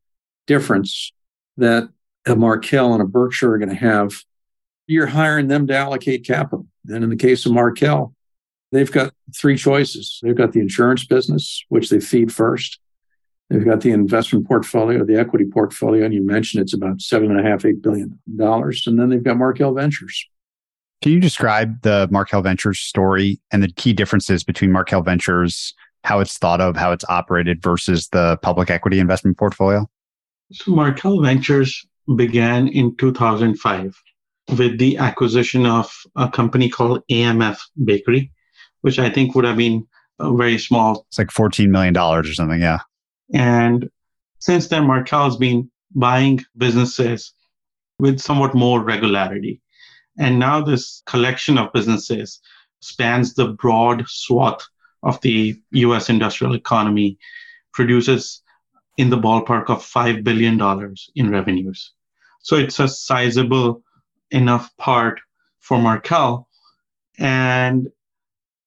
[0.47, 1.12] difference
[1.58, 1.89] that
[2.25, 4.23] a Markel and a Berkshire are going to have.
[4.88, 6.67] You're hiring them to allocate capital.
[6.88, 8.15] And in the case of Markel,
[8.71, 10.19] they've got three choices.
[10.21, 12.79] They've got the insurance business, which they feed first.
[13.49, 17.39] They've got the investment portfolio, the equity portfolio, and you mentioned it's about seven and
[17.39, 18.84] a half, eight billion dollars.
[18.88, 20.25] And then they've got Markel Ventures.
[21.01, 26.19] Can you describe the Markel Ventures story and the key differences between Markel Ventures, how
[26.21, 29.89] it's thought of, how it's operated versus the public equity investment portfolio?
[30.53, 34.01] So Markel Ventures began in 2005
[34.57, 38.31] with the acquisition of a company called AMF Bakery
[38.82, 39.88] which I think would have been
[40.20, 41.06] very small.
[41.10, 42.62] It's like $14 million or something.
[42.62, 42.80] Yeah.
[43.34, 43.89] And
[44.39, 47.34] since then, Markel has been buying businesses
[48.00, 49.62] with somewhat more regularity.
[50.17, 52.41] And now this collection of businesses
[52.80, 54.67] spans the broad swath
[55.04, 57.17] of the US industrial economy,
[57.74, 58.41] produces
[58.98, 60.60] in the ballpark of $5 billion
[61.15, 61.94] in revenues.
[62.41, 63.84] So it's a sizable
[64.32, 65.22] enough part
[65.60, 66.48] for Markel.
[67.17, 67.88] And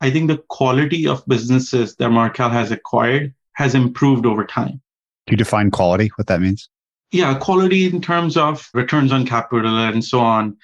[0.04, 4.82] I think the quality of businesses that Markel has acquired has improved over time.
[5.26, 6.68] Do you define quality, what that means?
[7.10, 10.58] Yeah, quality in terms of returns on capital and so on.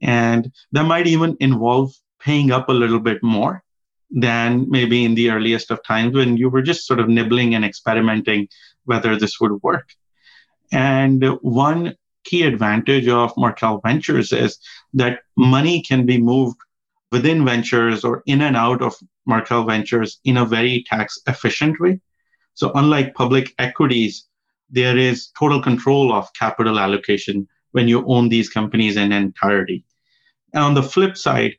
[0.00, 3.62] And that might even involve paying up a little bit more
[4.10, 7.66] than maybe in the earliest of times when you were just sort of nibbling and
[7.66, 8.48] experimenting
[8.86, 9.90] whether this would work.
[10.72, 14.58] And one key advantage of Markel Ventures is
[14.94, 16.56] that money can be moved
[17.12, 18.94] within ventures or in and out of
[19.26, 22.00] Markel Ventures in a very tax efficient way.
[22.54, 24.26] So, unlike public equities,
[24.70, 29.84] there is total control of capital allocation when you own these companies in entirety.
[30.52, 31.54] And on the flip side,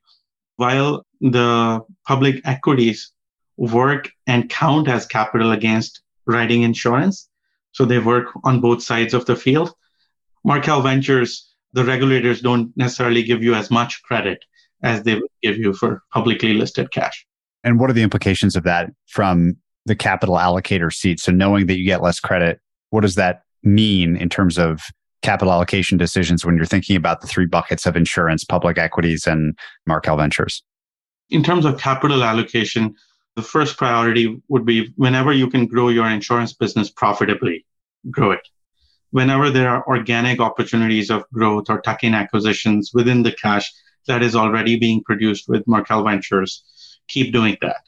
[0.56, 3.12] while the public equities
[3.58, 7.30] work and count as capital against writing insurance,
[7.72, 9.72] so they work on both sides of the field.
[10.44, 14.44] Markel Ventures, the regulators don't necessarily give you as much credit
[14.84, 17.26] as they would give you for publicly listed cash.
[17.63, 21.20] And what are the implications of that from the capital allocator seat?
[21.20, 22.60] So knowing that you get less credit,
[22.90, 24.82] what does that mean in terms of
[25.22, 29.58] capital allocation decisions when you're thinking about the three buckets of insurance, public equities, and
[29.86, 30.63] Markel Ventures?
[31.30, 32.96] In terms of capital allocation,
[33.36, 37.66] the first priority would be whenever you can grow your insurance business profitably,
[38.10, 38.48] grow it.
[39.12, 43.72] Whenever there are organic opportunities of growth or tuck-in acquisitions within the cash
[44.08, 46.63] that is already being produced with Markel Ventures,
[47.08, 47.82] keep doing that.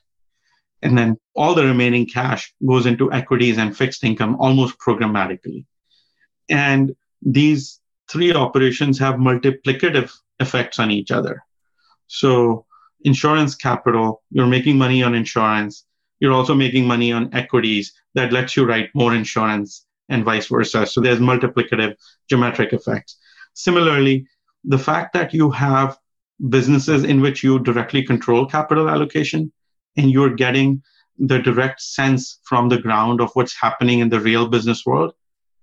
[0.82, 5.66] And then all the remaining cash goes into equities and fixed income almost programmatically.
[6.50, 7.80] And these
[8.10, 11.44] three operations have multiplicative effects on each other.
[12.08, 12.66] So,
[13.04, 15.86] insurance capital, you're making money on insurance.
[16.20, 20.88] You're also making money on equities that lets you write more insurance and vice versa.
[20.88, 21.96] So, there's multiplicative
[22.30, 23.18] geometric effects.
[23.54, 24.28] Similarly,
[24.64, 25.98] the fact that you have
[26.48, 29.52] businesses in which you directly control capital allocation
[29.98, 30.82] and you're getting
[31.18, 35.14] the direct sense from the ground of what's happening in the real business world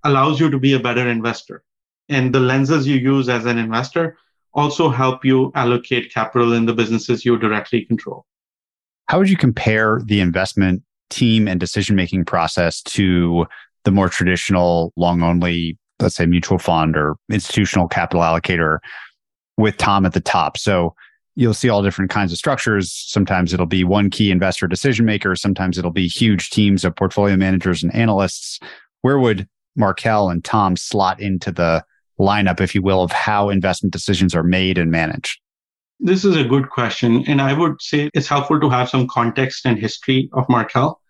[0.05, 1.62] allows you to be a better investor.
[2.09, 4.19] And the lenses you use as an investor
[4.53, 8.27] also help you allocate capital in the businesses you directly control.
[9.07, 13.47] How would you compare the investment team and decision making process to
[13.85, 18.79] the more traditional long only, let's say mutual fund or institutional capital allocator
[19.57, 20.59] with Tom at the top?
[20.59, 20.95] So
[21.35, 22.92] you'll see all different kinds of structures.
[22.92, 25.37] Sometimes it'll be one key investor decision maker.
[25.37, 28.59] Sometimes it'll be huge teams of portfolio managers and analysts.
[29.03, 31.85] Where would Markel and Tom slot into the
[32.19, 35.38] lineup, if you will, of how investment decisions are made and managed?
[36.01, 37.25] This is a good question.
[37.27, 41.01] And I would say it's helpful to have some context and history of Markel.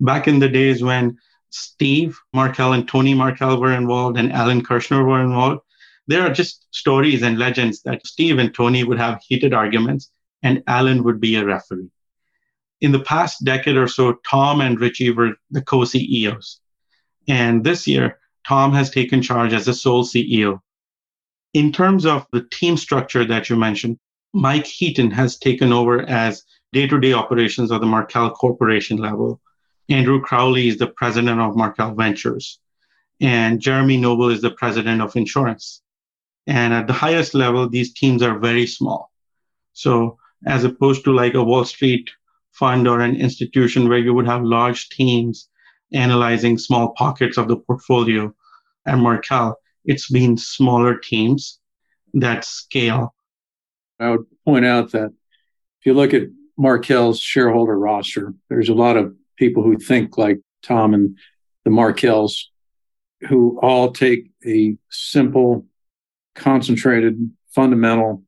[0.00, 1.16] Back in the days when
[1.50, 5.60] Steve Markel and Tony Markel were involved and Alan Kirshner were involved,
[6.10, 10.10] there are just stories and legends that Steve and Tony would have heated arguments
[10.42, 11.88] and Alan would be a referee.
[12.80, 16.60] In the past decade or so, Tom and Richie were the co CEOs.
[17.28, 20.58] And this year, Tom has taken charge as the sole CEO.
[21.54, 23.98] In terms of the team structure that you mentioned,
[24.32, 26.42] Mike Heaton has taken over as
[26.72, 29.40] day to day operations of the Markel Corporation level.
[29.88, 32.58] Andrew Crowley is the president of Markel Ventures.
[33.20, 35.82] And Jeremy Noble is the president of insurance.
[36.50, 39.12] And at the highest level, these teams are very small.
[39.72, 42.10] So, as opposed to like a Wall Street
[42.50, 45.48] fund or an institution where you would have large teams
[45.92, 48.34] analyzing small pockets of the portfolio
[48.84, 51.60] at Markel, it's been smaller teams
[52.14, 53.14] that scale.
[54.00, 55.12] I would point out that
[55.78, 56.24] if you look at
[56.58, 61.16] Markel's shareholder roster, there's a lot of people who think like Tom and
[61.64, 62.50] the Markels
[63.28, 65.66] who all take a simple,
[66.34, 68.22] concentrated, fundamental,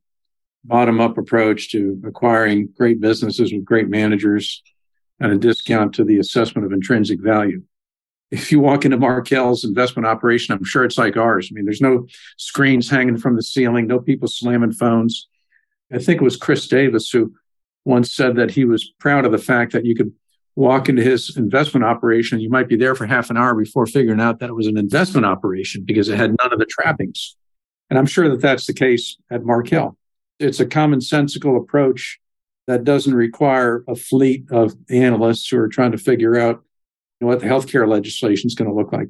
[0.63, 4.63] bottom up approach to acquiring great businesses with great managers
[5.19, 7.61] at a discount to the assessment of intrinsic value.
[8.31, 11.49] If you walk into Markel's investment operation, I'm sure it's like ours.
[11.51, 15.27] I mean, there's no screens hanging from the ceiling, no people slamming phones.
[15.91, 17.33] I think it was Chris Davis who
[17.85, 20.11] once said that he was proud of the fact that you could
[20.55, 22.39] walk into his investment operation.
[22.39, 24.77] You might be there for half an hour before figuring out that it was an
[24.77, 27.35] investment operation because it had none of the trappings.
[27.89, 29.97] And I'm sure that that's the case at Markel.
[30.39, 32.19] It's a commonsensical approach
[32.67, 36.63] that doesn't require a fleet of analysts who are trying to figure out
[37.19, 39.09] you know, what the healthcare legislation is going to look like.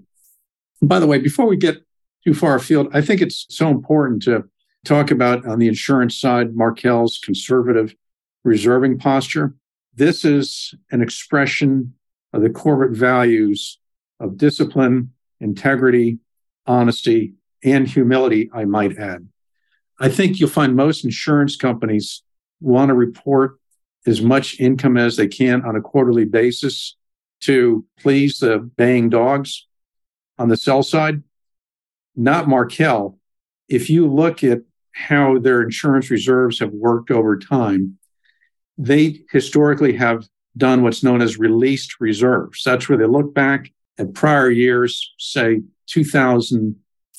[0.82, 1.84] And by the way, before we get
[2.26, 4.44] too far afield, I think it's so important to
[4.86, 7.96] talk about on the insurance side, Markel's conservative
[8.44, 9.56] reserving posture.
[9.96, 11.94] This is an expression
[12.34, 13.78] of the corporate values
[14.20, 16.20] of discipline, integrity,
[16.66, 17.34] honesty,
[17.64, 19.28] and humility, I might add.
[20.00, 22.24] I think you'll find most insurance companies
[22.60, 23.58] want to report
[24.06, 26.98] as much income as they can on a quarterly basis
[27.42, 29.68] to please the baying dogs
[30.38, 31.24] on the sell side.
[32.16, 33.18] Not Markel.
[33.70, 34.62] If you look at
[34.94, 37.98] how their insurance reserves have worked over time,
[38.78, 42.62] they historically have done what's known as released reserves.
[42.64, 45.62] That's where they look back at prior years, say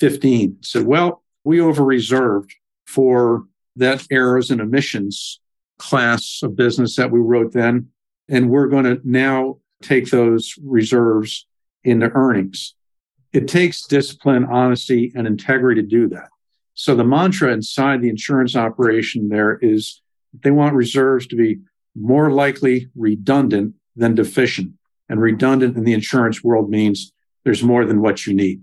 [0.01, 2.55] 2015, said, well, we over reserved
[2.87, 3.45] for
[3.77, 5.41] that errors and omissions
[5.79, 7.89] class of business that we wrote then.
[8.29, 11.47] And we're going to now take those reserves
[11.83, 12.75] into earnings.
[13.33, 16.29] It takes discipline, honesty, and integrity to do that.
[16.75, 20.01] So the mantra inside the insurance operation there is
[20.43, 21.59] They want reserves to be
[21.95, 24.73] more likely redundant than deficient.
[25.09, 27.13] And redundant in the insurance world means
[27.45, 28.63] there's more than what you need.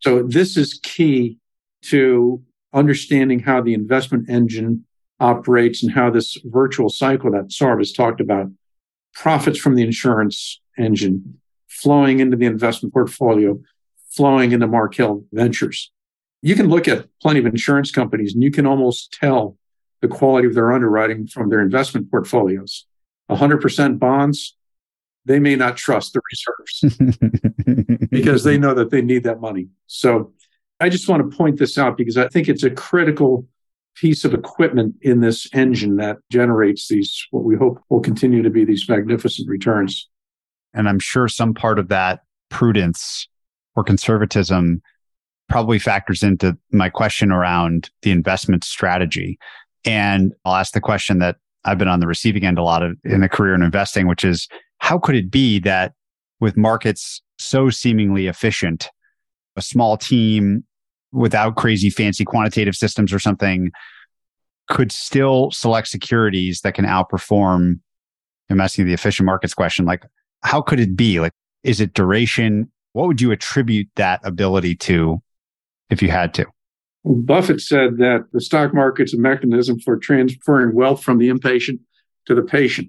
[0.00, 1.38] So this is key
[1.86, 2.42] to
[2.72, 4.84] understanding how the investment engine
[5.20, 8.50] operates and how this virtual cycle that Saurabh has talked about
[9.14, 13.60] profits from the insurance engine flowing into the investment portfolio,
[14.10, 15.92] flowing into Markel Ventures.
[16.42, 19.56] You can look at plenty of insurance companies and you can almost tell
[20.00, 22.86] the quality of their underwriting from their investment portfolios.
[23.30, 24.56] 100% bonds,
[25.28, 29.68] they may not trust the reserves because they know that they need that money.
[29.86, 30.32] So
[30.80, 33.46] I just want to point this out because I think it's a critical
[33.94, 38.50] piece of equipment in this engine that generates these, what we hope will continue to
[38.50, 40.08] be these magnificent returns.
[40.72, 43.28] And I'm sure some part of that prudence
[43.76, 44.80] or conservatism
[45.48, 49.38] probably factors into my question around the investment strategy.
[49.84, 52.96] And I'll ask the question that I've been on the receiving end a lot of
[53.04, 54.48] in a career in investing, which is
[54.88, 55.92] how could it be that
[56.40, 58.88] with markets so seemingly efficient,
[59.54, 60.64] a small team
[61.12, 63.70] without crazy fancy quantitative systems or something
[64.70, 67.80] could still select securities that can outperform
[68.48, 69.84] I'm asking the efficient markets question.
[69.84, 70.06] Like,
[70.42, 71.20] how could it be?
[71.20, 71.34] Like,
[71.64, 72.72] is it duration?
[72.94, 75.20] What would you attribute that ability to
[75.90, 76.46] if you had to?
[77.04, 81.82] Buffett said that the stock market's a mechanism for transferring wealth from the impatient
[82.24, 82.88] to the patient.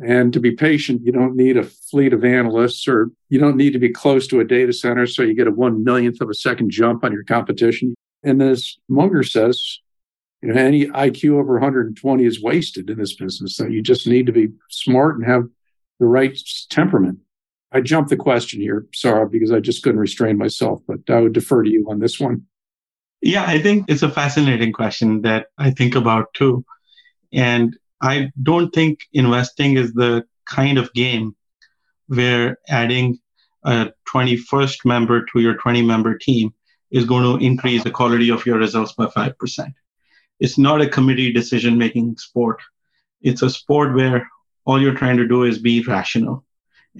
[0.00, 3.72] And to be patient, you don't need a fleet of analysts or you don't need
[3.74, 6.34] to be close to a data center so you get a one millionth of a
[6.34, 7.94] second jump on your competition.
[8.24, 9.78] And as Munger says,
[10.42, 13.56] you know, any IQ over 120 is wasted in this business.
[13.56, 15.44] So you just need to be smart and have
[16.00, 16.36] the right
[16.70, 17.18] temperament.
[17.70, 21.32] I jumped the question here, sorry, because I just couldn't restrain myself, but I would
[21.32, 22.42] defer to you on this one.
[23.20, 26.64] Yeah, I think it's a fascinating question that I think about too.
[27.32, 31.34] And I don't think investing is the kind of game
[32.06, 33.18] where adding
[33.64, 36.52] a 21st member to your 20 member team
[36.90, 39.72] is going to increase the quality of your results by 5%.
[40.38, 42.60] It's not a committee decision making sport.
[43.22, 44.28] It's a sport where
[44.66, 46.44] all you're trying to do is be rational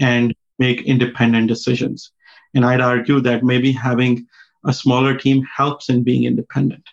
[0.01, 2.13] and make independent decisions.
[2.55, 4.27] And I'd argue that maybe having
[4.65, 6.89] a smaller team helps in being independent.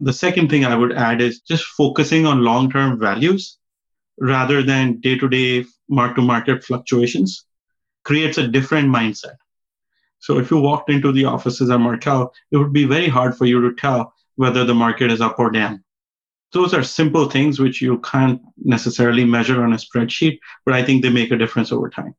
[0.00, 3.58] The second thing I would add is just focusing on long term values
[4.18, 7.44] rather than day to day mark to market fluctuations
[8.04, 9.36] creates a different mindset.
[10.18, 13.46] So if you walked into the offices at Markel, it would be very hard for
[13.46, 15.82] you to tell whether the market is up or down.
[16.52, 21.02] Those are simple things which you can't necessarily measure on a spreadsheet, but I think
[21.02, 22.14] they make a difference over time.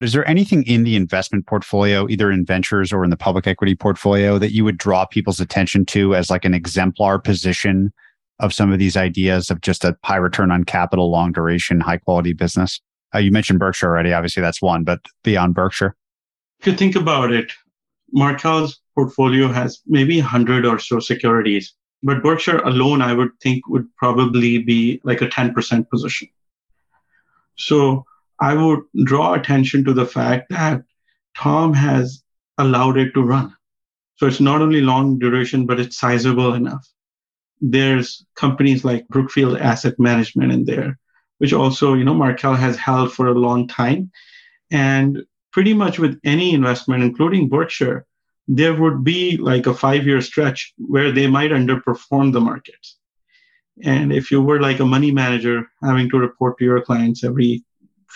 [0.00, 3.74] Is there anything in the investment portfolio, either in ventures or in the public equity
[3.74, 7.92] portfolio, that you would draw people's attention to as like an exemplar position
[8.40, 11.98] of some of these ideas of just a high return on capital, long duration, high
[11.98, 12.80] quality business?
[13.14, 14.12] Uh, you mentioned Berkshire already.
[14.12, 15.94] Obviously, that's one, but beyond Berkshire.
[16.60, 17.52] If you think about it,
[18.12, 23.86] Markel's portfolio has maybe 100 or so securities, but Berkshire alone, I would think, would
[23.96, 26.28] probably be like a 10% position.
[27.56, 28.04] So
[28.44, 30.82] I would draw attention to the fact that
[31.34, 32.22] Tom has
[32.58, 33.56] allowed it to run.
[34.16, 36.86] So it's not only long duration, but it's sizable enough.
[37.62, 40.98] There's companies like Brookfield Asset Management in there,
[41.38, 44.10] which also, you know, Markel has held for a long time.
[44.70, 48.04] And pretty much with any investment, including Berkshire,
[48.46, 52.98] there would be like a five year stretch where they might underperform the markets.
[53.82, 57.64] And if you were like a money manager having to report to your clients every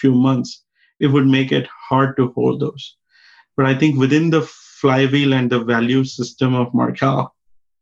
[0.01, 0.64] few months,
[1.01, 2.96] it would make it hard to hold those.
[3.57, 7.34] But I think within the flywheel and the value system of Markel,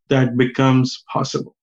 [0.08, 1.54] that becomes possible.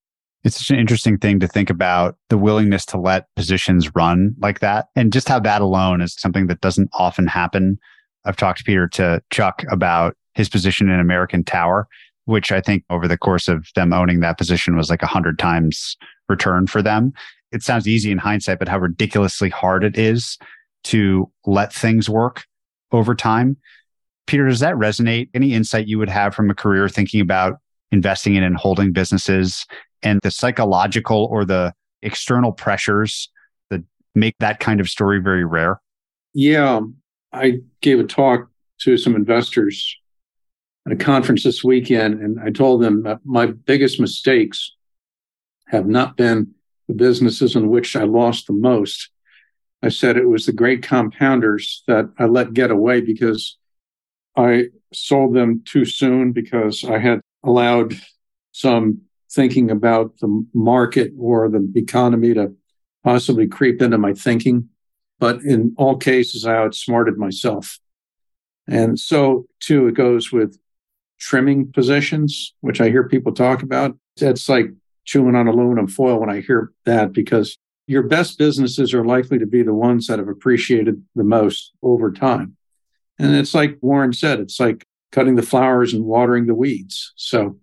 [0.43, 4.59] It's such an interesting thing to think about the willingness to let positions run like
[4.59, 4.87] that.
[4.95, 7.79] And just how that alone is something that doesn't often happen.
[8.25, 11.87] I've talked to Peter to Chuck about his position in American Tower,
[12.25, 15.39] which I think over the course of them owning that position was like a hundred
[15.39, 15.95] times
[16.27, 17.13] return for them
[17.53, 20.37] it sounds easy in hindsight, but how ridiculously hard it is
[20.85, 22.45] to let things work
[22.91, 23.57] over time.
[24.25, 25.29] Peter, does that resonate?
[25.33, 27.59] Any insight you would have from a career thinking about
[27.91, 29.65] investing in and holding businesses
[30.01, 33.29] and the psychological or the external pressures
[33.69, 33.81] that
[34.15, 35.79] make that kind of story very rare?
[36.33, 36.81] Yeah,
[37.31, 38.49] I gave a talk
[38.79, 39.95] to some investors
[40.85, 44.73] at a conference this weekend, and I told them my biggest mistakes
[45.67, 46.53] have not been
[46.87, 49.09] the businesses in which I lost the most.
[49.81, 53.57] I said it was the great compounders that I let get away because
[54.35, 57.93] I sold them too soon because I had allowed
[58.51, 62.53] some thinking about the market or the economy to
[63.03, 64.69] possibly creep into my thinking.
[65.19, 67.79] But in all cases, I outsmarted myself.
[68.67, 70.57] And so, too, it goes with
[71.19, 73.97] trimming positions, which I hear people talk about.
[74.17, 74.67] It's like
[75.05, 79.45] chewing on aluminum foil when I hear that because your best businesses are likely to
[79.45, 82.55] be the ones that have appreciated the most over time.
[83.19, 87.13] And it's like Warren said, it's like cutting the flowers and watering the weeds.
[87.15, 87.59] So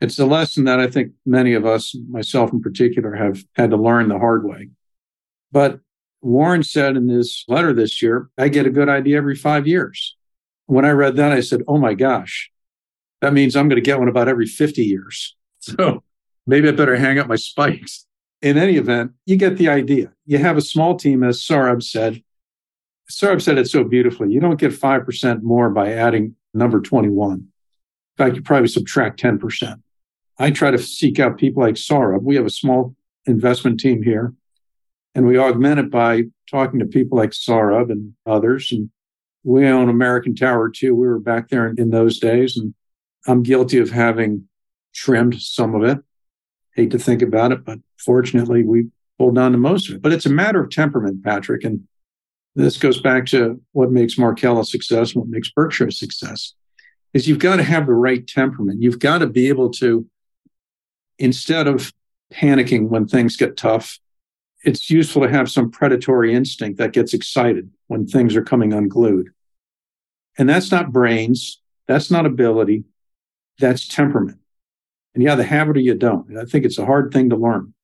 [0.00, 3.76] it's a lesson that I think many of us, myself in particular, have had to
[3.76, 4.70] learn the hard way.
[5.52, 5.80] But
[6.22, 10.16] Warren said in his letter this year, I get a good idea every five years.
[10.66, 12.50] When I read that, I said, oh my gosh,
[13.20, 15.36] that means I'm going to get one about every 50 years.
[15.62, 16.02] So
[16.50, 18.06] maybe I better hang up my spikes.
[18.42, 20.12] In any event, you get the idea.
[20.26, 22.22] You have a small team, as Saurabh said.
[23.10, 24.32] Saurabh said it so beautifully.
[24.32, 27.32] You don't get 5% more by adding number 21.
[27.32, 27.46] In
[28.16, 29.80] fact, you probably subtract 10%.
[30.38, 32.22] I try to seek out people like Saurabh.
[32.22, 32.96] We have a small
[33.26, 34.32] investment team here,
[35.14, 38.72] and we augment it by talking to people like Saurabh and others.
[38.72, 38.90] And
[39.44, 40.94] we own American Tower too.
[40.94, 42.74] We were back there in, in those days, and
[43.28, 44.48] I'm guilty of having
[44.94, 45.98] trimmed some of it.
[46.74, 48.86] Hate to think about it, but fortunately, we
[49.18, 50.02] hold on to most of it.
[50.02, 51.64] But it's a matter of temperament, Patrick.
[51.64, 51.86] And
[52.54, 56.54] this goes back to what makes Markel a success, what makes Berkshire a success,
[57.12, 58.82] is you've got to have the right temperament.
[58.82, 60.06] You've got to be able to
[61.18, 61.92] instead of
[62.32, 63.98] panicking when things get tough,
[64.64, 69.30] it's useful to have some predatory instinct that gets excited when things are coming unglued.
[70.38, 72.84] And that's not brains, that's not ability,
[73.58, 74.39] that's temperament.
[75.14, 76.28] And you either have it or you don't.
[76.28, 77.74] And I think it's a hard thing to learn.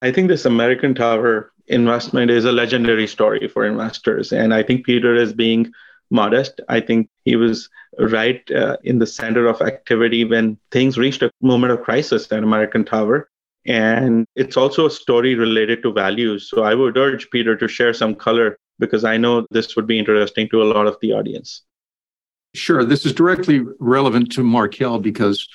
[0.00, 4.32] I think this American Tower investment is a legendary story for investors.
[4.32, 5.70] And I think Peter is being
[6.10, 6.60] modest.
[6.68, 7.68] I think he was
[7.98, 12.42] right uh, in the center of activity when things reached a moment of crisis at
[12.42, 13.28] American Tower.
[13.66, 16.48] And it's also a story related to values.
[16.48, 19.98] So I would urge Peter to share some color because I know this would be
[19.98, 21.62] interesting to a lot of the audience.
[22.54, 22.84] Sure.
[22.84, 25.46] This is directly relevant to Markel because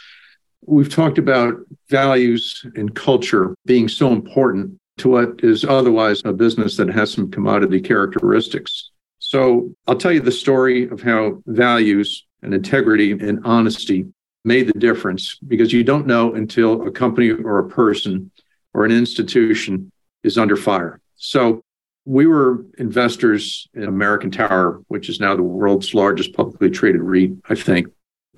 [0.65, 1.55] we've talked about
[1.89, 7.31] values and culture being so important to what is otherwise a business that has some
[7.31, 8.91] commodity characteristics.
[9.19, 14.05] So I'll tell you the story of how values and integrity and honesty
[14.45, 18.31] made the difference because you don't know until a company or a person
[18.73, 19.91] or an institution
[20.23, 20.99] is under fire.
[21.15, 21.63] So
[22.05, 27.31] we were investors in American Tower, which is now the world's largest publicly traded REIT,
[27.49, 27.87] I think.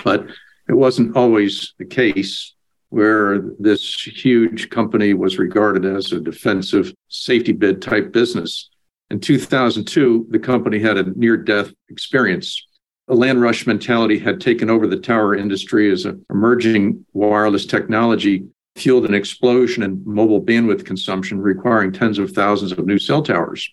[0.03, 0.27] But
[0.67, 2.53] it wasn't always the case
[2.89, 8.69] where this huge company was regarded as a defensive safety bid type business.
[9.09, 12.65] In 2002, the company had a near death experience.
[13.07, 18.45] A land rush mentality had taken over the tower industry as an emerging wireless technology
[18.75, 23.69] fueled an explosion in mobile bandwidth consumption, requiring tens of thousands of new cell towers.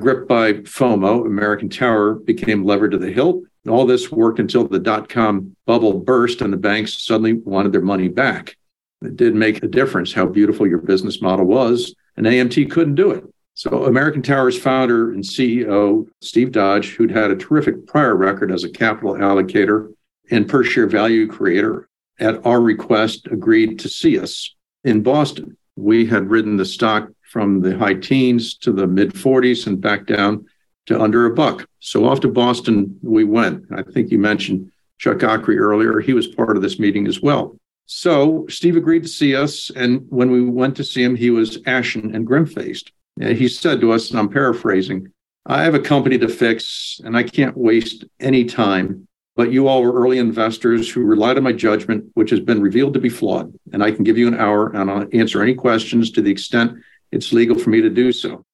[0.00, 3.44] Gripped by FOMO, American Tower became levered to the hilt.
[3.68, 7.82] All this worked until the dot com bubble burst and the banks suddenly wanted their
[7.82, 8.56] money back.
[9.02, 13.10] It did make a difference how beautiful your business model was, and AMT couldn't do
[13.10, 13.24] it.
[13.54, 18.64] So, American Tower's founder and CEO, Steve Dodge, who'd had a terrific prior record as
[18.64, 19.92] a capital allocator
[20.30, 21.88] and per share value creator,
[22.18, 24.54] at our request, agreed to see us
[24.84, 25.56] in Boston.
[25.76, 30.06] We had ridden the stock from the high teens to the mid 40s and back
[30.06, 30.46] down
[30.90, 31.66] to under a buck.
[31.80, 33.64] So, off to Boston we went.
[33.72, 36.00] I think you mentioned Chuck Akre earlier.
[36.00, 37.56] He was part of this meeting as well.
[37.86, 39.70] So, Steve agreed to see us.
[39.70, 42.92] And when we went to see him, he was ashen and grim faced.
[43.20, 45.12] And he said to us, and I'm paraphrasing,
[45.46, 49.06] I have a company to fix and I can't waste any time.
[49.36, 52.94] But you all were early investors who relied on my judgment, which has been revealed
[52.94, 53.54] to be flawed.
[53.72, 56.72] And I can give you an hour and I'll answer any questions to the extent
[57.12, 58.44] it's legal for me to do so.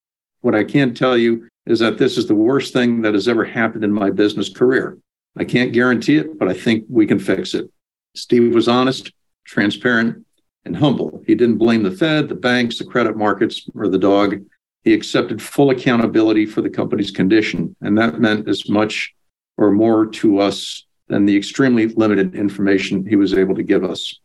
[0.47, 3.45] What I can tell you is that this is the worst thing that has ever
[3.45, 4.97] happened in my business career.
[5.37, 7.69] I can't guarantee it, but I think we can fix it.
[8.15, 9.11] Steve was honest,
[9.45, 10.25] transparent,
[10.65, 11.21] and humble.
[11.27, 14.41] He didn't blame the Fed, the banks, the credit markets, or the dog.
[14.85, 17.75] He accepted full accountability for the company's condition.
[17.81, 19.17] And that meant as much
[19.57, 24.21] or more to us than the extremely limited information he was able to give us.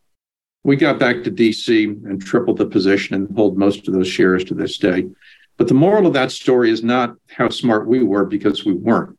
[0.63, 4.43] We got back to DC and tripled the position and hold most of those shares
[4.43, 5.07] to this day.
[5.61, 9.15] But the moral of that story is not how smart we were because we weren't.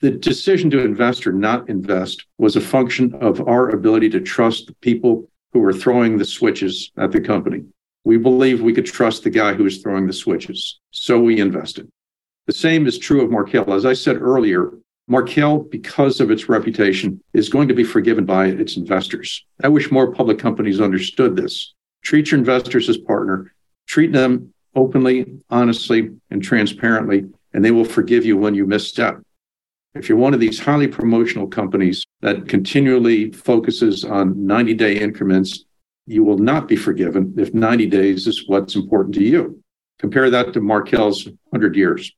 [0.00, 4.68] The decision to invest or not invest was a function of our ability to trust
[4.68, 7.64] the people who were throwing the switches at the company.
[8.04, 10.80] We believed we could trust the guy who was throwing the switches.
[10.92, 11.90] So we invested.
[12.46, 13.74] The same is true of Markel.
[13.74, 14.72] As I said earlier,
[15.08, 19.44] Markel, because of its reputation, is going to be forgiven by its investors.
[19.62, 21.74] I wish more public companies understood this.
[22.00, 23.52] Treat your investors as partner.
[23.86, 29.20] Treat them openly, honestly, and transparently, and they will forgive you when you misstep.
[29.94, 35.64] If you're one of these highly promotional companies that continually focuses on 90 day increments,
[36.06, 39.62] you will not be forgiven if 90 days is what's important to you.
[39.98, 42.10] Compare that to Markel's 100 years.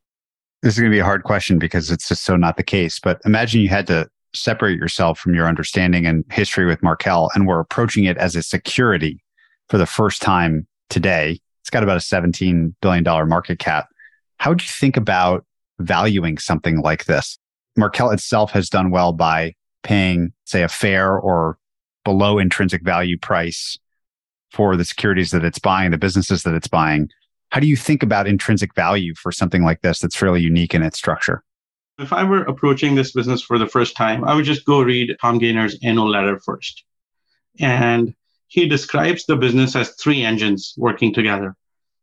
[0.63, 2.99] This is going to be a hard question because it's just so not the case.
[2.99, 7.47] But imagine you had to separate yourself from your understanding and history with Markel and
[7.47, 9.23] we're approaching it as a security
[9.69, 11.39] for the first time today.
[11.65, 13.89] It's got about a $17 billion market cap.
[14.37, 15.47] How would you think about
[15.79, 17.39] valuing something like this?
[17.75, 21.57] Markel itself has done well by paying, say, a fair or
[22.05, 23.79] below intrinsic value price
[24.53, 27.09] for the securities that it's buying, the businesses that it's buying.
[27.49, 30.83] How do you think about intrinsic value for something like this that's fairly unique in
[30.83, 31.43] its structure?
[31.99, 35.17] If I were approaching this business for the first time, I would just go read
[35.19, 36.85] Tom Gayner's annual letter first.
[37.59, 38.15] And
[38.55, 41.57] he describes the business as three engines working together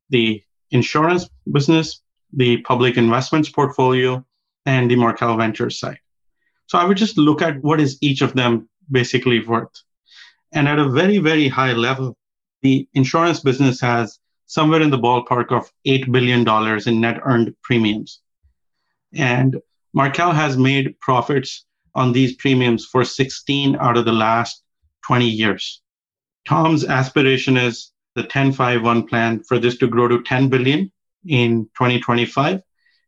[0.09, 2.01] the insurance business,
[2.33, 4.25] the public investments portfolio,
[4.65, 6.01] and the Markel Ventures side.
[6.67, 9.75] So I would just look at what is each of them basically worth.
[10.51, 12.17] And at a very, very high level,
[12.61, 16.41] the insurance business has somewhere in the ballpark of $8 billion
[16.85, 18.19] in net earned premiums.
[19.13, 19.55] And
[19.93, 24.63] Markel has made profits on these premiums for 16 out of the last
[25.07, 25.80] 20 years.
[26.47, 30.91] Tom's aspiration is the 1051 plan for this to grow to 10 billion
[31.25, 32.61] in 2025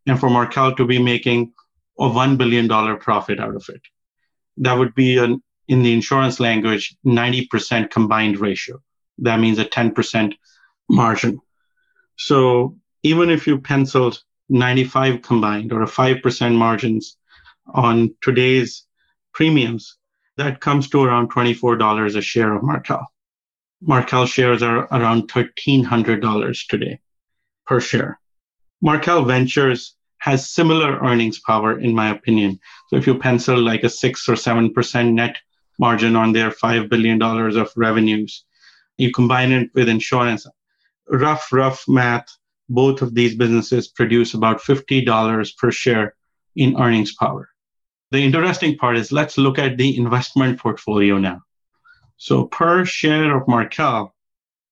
[0.05, 1.53] and for Markel to be making
[1.99, 2.67] a $1 billion
[2.99, 3.81] profit out of it.
[4.57, 8.81] That would be an, in the insurance language, 90% combined ratio.
[9.19, 10.34] That means a 10%
[10.89, 11.39] margin.
[12.17, 17.17] So even if you penciled 95 combined or a 5% margins
[17.73, 18.86] on today's
[19.34, 19.97] premiums,
[20.38, 23.05] that comes to around $24 a share of Markel.
[23.86, 26.99] Markel shares are around $1,300 today
[27.65, 28.19] per share.
[28.81, 32.57] Markel Ventures has similar earnings power, in my opinion.
[32.88, 35.38] So if you pencil like a six or 7% net
[35.79, 38.45] margin on their $5 billion of revenues,
[38.97, 40.47] you combine it with insurance,
[41.09, 42.27] rough, rough math,
[42.69, 46.15] both of these businesses produce about $50 per share
[46.55, 47.49] in earnings power.
[48.11, 51.41] The interesting part is let's look at the investment portfolio now.
[52.18, 54.14] So per share of Markel,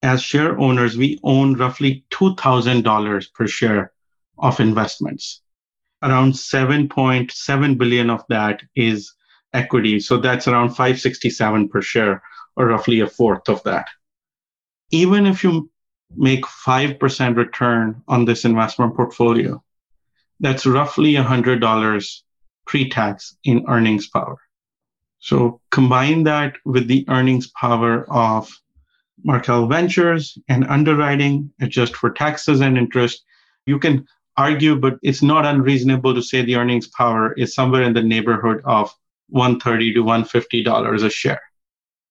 [0.02, 3.92] as share owners, we own roughly $2,000 per share
[4.38, 5.42] of investments.
[6.02, 9.14] Around 7.7 billion of that is
[9.52, 10.00] equity.
[10.00, 12.22] So that's around 567 per share,
[12.56, 13.86] or roughly a fourth of that.
[14.90, 15.70] Even if you
[16.16, 19.62] make 5% return on this investment portfolio,
[20.40, 22.22] that's roughly $100
[22.66, 24.38] pre tax in earnings power.
[25.22, 28.50] So combine that with the earnings power of
[29.22, 33.22] Markel Ventures and underwriting, adjust for taxes and interest.
[33.64, 34.04] You can
[34.36, 38.62] argue, but it's not unreasonable to say the earnings power is somewhere in the neighborhood
[38.64, 38.92] of
[39.28, 41.40] 130 to 150 dollars a share.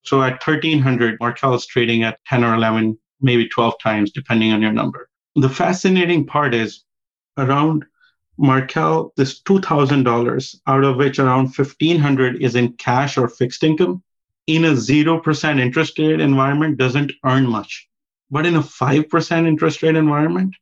[0.03, 4.61] So at 1300, Markel is trading at 10 or 11, maybe 12 times, depending on
[4.61, 5.09] your number.
[5.35, 6.85] The fascinating part is
[7.37, 7.83] around
[8.41, 14.01] Markel, this $2,000, out of which around 1500 is in cash or fixed income,
[14.47, 17.87] in a 0% interest rate environment doesn't earn much.
[18.31, 20.55] But in a 5% interest rate environment,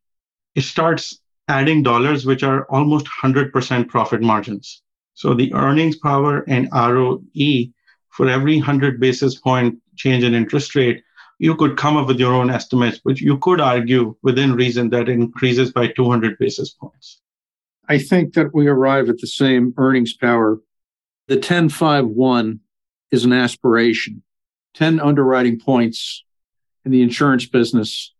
[0.55, 4.81] it starts adding dollars, which are almost 100% profit margins.
[5.13, 7.63] So the earnings power and ROE
[8.09, 11.01] for every 100 basis point change in interest rate,
[11.37, 15.07] you could come up with your own estimates, but you could argue within reason that
[15.07, 17.21] it increases by 200 basis points.
[17.89, 20.59] I think that we arrive at the same earnings power.
[21.27, 22.59] The 1051
[23.11, 24.21] is an aspiration.
[24.75, 26.23] 10 underwriting points
[26.85, 28.13] in the insurance business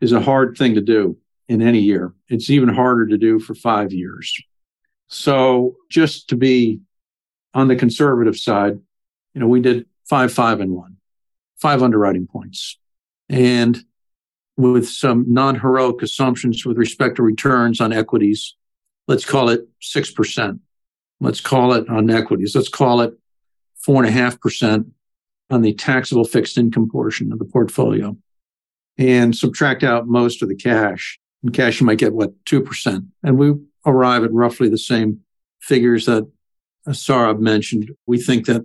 [0.00, 1.18] is a hard thing to do
[1.48, 2.14] in any year.
[2.28, 4.42] It's even harder to do for five years.
[5.08, 6.80] So just to be
[7.52, 8.78] on the conservative side,
[9.34, 10.96] you know, we did five, five and one,
[11.60, 12.78] five underwriting points.
[13.28, 13.84] And
[14.56, 18.54] with some non heroic assumptions with respect to returns on equities,
[19.10, 20.60] let's call it 6%.
[21.18, 22.54] Let's call it on equities.
[22.54, 23.12] Let's call it
[23.84, 24.88] 4.5%
[25.50, 28.16] on the taxable fixed income portion of the portfolio
[28.98, 31.18] and subtract out most of the cash.
[31.42, 33.04] In cash, you might get what, 2%.
[33.24, 33.54] And we
[33.84, 35.22] arrive at roughly the same
[35.60, 36.30] figures that
[36.86, 37.90] Saurabh mentioned.
[38.06, 38.64] We think that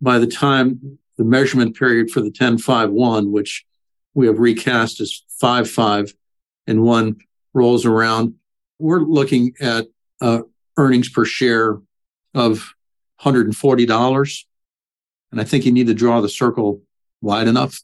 [0.00, 3.66] by the time the measurement period for the 1051, which
[4.14, 6.14] we have recast as 55
[6.66, 7.16] and one
[7.52, 8.36] rolls around,
[8.78, 9.86] we're looking at
[10.20, 10.42] uh,
[10.76, 11.78] earnings per share
[12.34, 12.74] of
[13.20, 14.44] $140.
[15.32, 16.82] And I think you need to draw the circle
[17.20, 17.80] wide enough.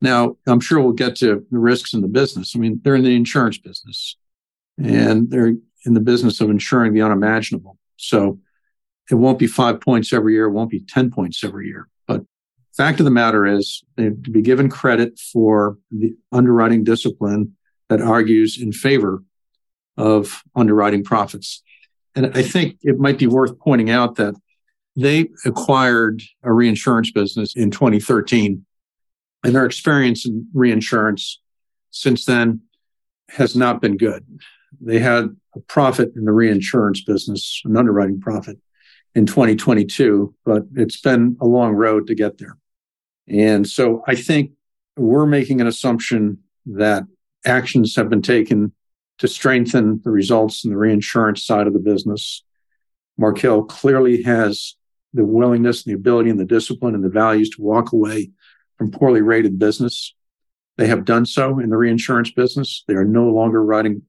[0.00, 2.54] Now, I'm sure we'll get to the risks in the business.
[2.54, 4.16] I mean, they're in the insurance business
[4.76, 5.54] and they're
[5.86, 7.78] in the business of insuring the unimaginable.
[7.96, 8.40] So
[9.10, 10.46] it won't be five points every year.
[10.46, 11.88] It won't be 10 points every year.
[12.06, 12.22] But
[12.76, 17.56] fact of the matter is they to be given credit for the underwriting discipline
[17.88, 19.22] that argues in favor
[19.96, 21.62] of underwriting profits.
[22.14, 24.34] And I think it might be worth pointing out that
[24.96, 28.64] they acquired a reinsurance business in 2013
[29.42, 31.40] and their experience in reinsurance
[31.90, 32.60] since then
[33.28, 34.24] has not been good.
[34.80, 38.58] They had a profit in the reinsurance business, an underwriting profit
[39.14, 42.56] in 2022, but it's been a long road to get there.
[43.28, 44.52] And so I think
[44.96, 47.04] we're making an assumption that
[47.44, 48.72] actions have been taken
[49.18, 52.42] to strengthen the results in the reinsurance side of the business.
[53.16, 54.74] Markel clearly has
[55.12, 58.30] the willingness and the ability and the discipline and the values to walk away
[58.76, 60.14] from poorly rated business.
[60.76, 62.82] They have done so in the reinsurance business.
[62.88, 64.02] They are no longer writing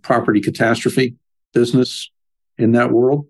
[0.00, 1.16] property catastrophe
[1.52, 2.10] business
[2.56, 3.26] in that world.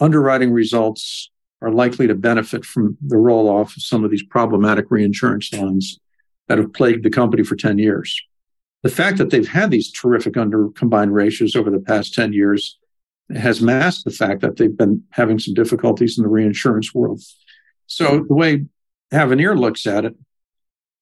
[0.00, 1.30] Underwriting results
[1.62, 5.98] are likely to benefit from the roll off of some of these problematic reinsurance lines
[6.46, 8.22] that have plagued the company for 10 years.
[8.82, 12.78] The fact that they've had these terrific under combined ratios over the past 10 years
[13.34, 17.20] has masked the fact that they've been having some difficulties in the reinsurance world.
[17.86, 18.66] So the way
[19.12, 20.14] Avenir looks at it,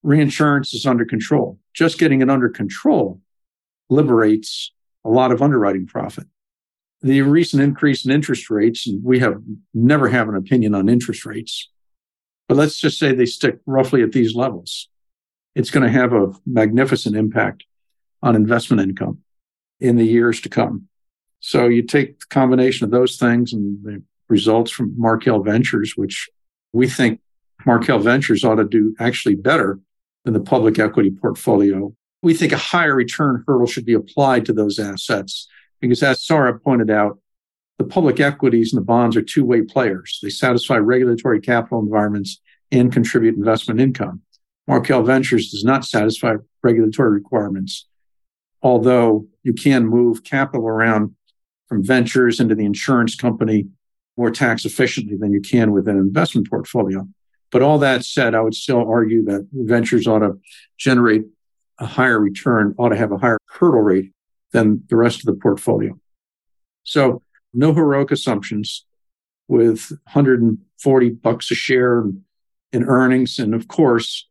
[0.02, 1.58] reinsurance is under control.
[1.74, 3.20] Just getting it under control
[3.88, 4.72] liberates
[5.04, 6.26] a lot of underwriting profit.
[7.02, 9.40] The recent increase in interest rates, and we have
[9.74, 11.70] never have an opinion on interest rates,
[12.48, 14.88] but let's just say they stick roughly at these levels.
[15.56, 17.64] It's going to have a magnificent impact
[18.22, 19.22] on investment income
[19.80, 20.88] in the years to come.
[21.40, 26.28] So you take the combination of those things and the results from Markel Ventures, which
[26.74, 27.20] we think
[27.64, 29.80] Markel Ventures ought to do actually better
[30.26, 31.90] than the public equity portfolio.
[32.20, 35.48] We think a higher return hurdle should be applied to those assets
[35.80, 37.18] because, as Saurabh pointed out,
[37.78, 40.18] the public equities and the bonds are two way players.
[40.22, 44.20] They satisfy regulatory capital environments and contribute investment income.
[44.66, 47.86] Markel Ventures does not satisfy regulatory requirements,
[48.62, 51.14] although you can move capital around
[51.68, 53.66] from ventures into the insurance company
[54.16, 57.06] more tax efficiently than you can with an investment portfolio.
[57.50, 60.38] But all that said, I would still argue that ventures ought to
[60.78, 61.24] generate
[61.78, 64.12] a higher return, ought to have a higher hurdle rate
[64.52, 65.98] than the rest of the portfolio.
[66.82, 68.84] So no heroic assumptions
[69.48, 72.04] with 140 bucks a share
[72.72, 73.38] in earnings.
[73.38, 74.28] And of course,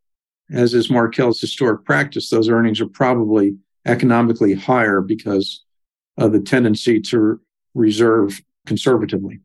[0.52, 5.64] as is Markel's historic practice, those earnings are probably economically higher because
[6.18, 7.40] of the tendency to
[7.74, 9.40] reserve conservatively.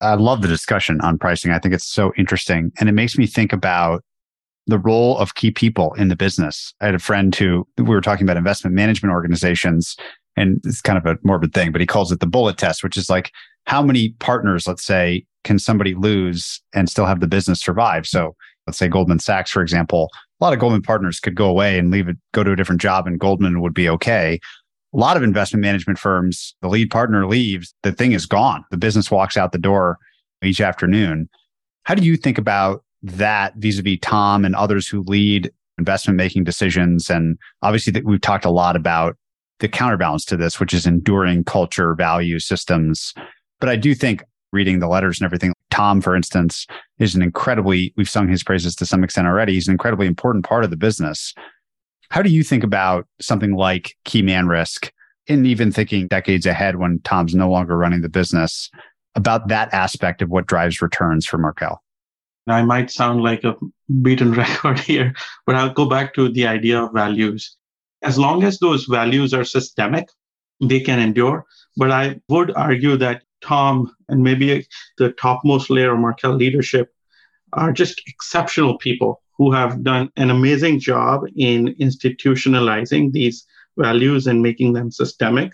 [0.00, 1.52] I love the discussion on pricing.
[1.52, 2.70] I think it's so interesting.
[2.78, 4.04] And it makes me think about
[4.66, 6.74] the role of key people in the business.
[6.80, 9.96] I had a friend who we were talking about investment management organizations,
[10.36, 12.96] and it's kind of a morbid thing, but he calls it the bullet test, which
[12.96, 13.32] is like
[13.66, 18.06] how many partners, let's say, can somebody lose and still have the business survive?
[18.06, 18.34] So
[18.66, 20.10] let's say Goldman Sachs, for example,
[20.40, 22.80] a lot of Goldman partners could go away and leave it, go to a different
[22.80, 24.38] job, and Goldman would be okay.
[24.94, 28.64] A lot of investment management firms, the lead partner leaves, the thing is gone.
[28.70, 29.98] The business walks out the door
[30.42, 31.28] each afternoon.
[31.84, 37.10] How do you think about that vis-a-vis Tom and others who lead investment making decisions?
[37.10, 39.16] And obviously that we've talked a lot about
[39.60, 43.14] the counterbalance to this, which is enduring culture, value systems.
[43.58, 44.22] But I do think
[44.52, 46.66] reading the letters and everything, Tom, for instance,
[46.98, 49.54] is an incredibly, we've sung his praises to some extent already.
[49.54, 51.34] He's an incredibly important part of the business.
[52.10, 54.92] How do you think about something like key man risk
[55.28, 58.70] and even thinking decades ahead when Tom's no longer running the business
[59.16, 61.82] about that aspect of what drives returns for Markel?
[62.46, 63.56] I might sound like a
[64.02, 65.14] beaten record here,
[65.46, 67.56] but I'll go back to the idea of values.
[68.02, 70.08] As long as those values are systemic,
[70.60, 71.44] they can endure.
[71.76, 74.66] But I would argue that Tom and maybe
[74.98, 76.92] the topmost layer of Markel leadership
[77.52, 83.46] are just exceptional people who have done an amazing job in institutionalizing these
[83.78, 85.52] values and making them systemic.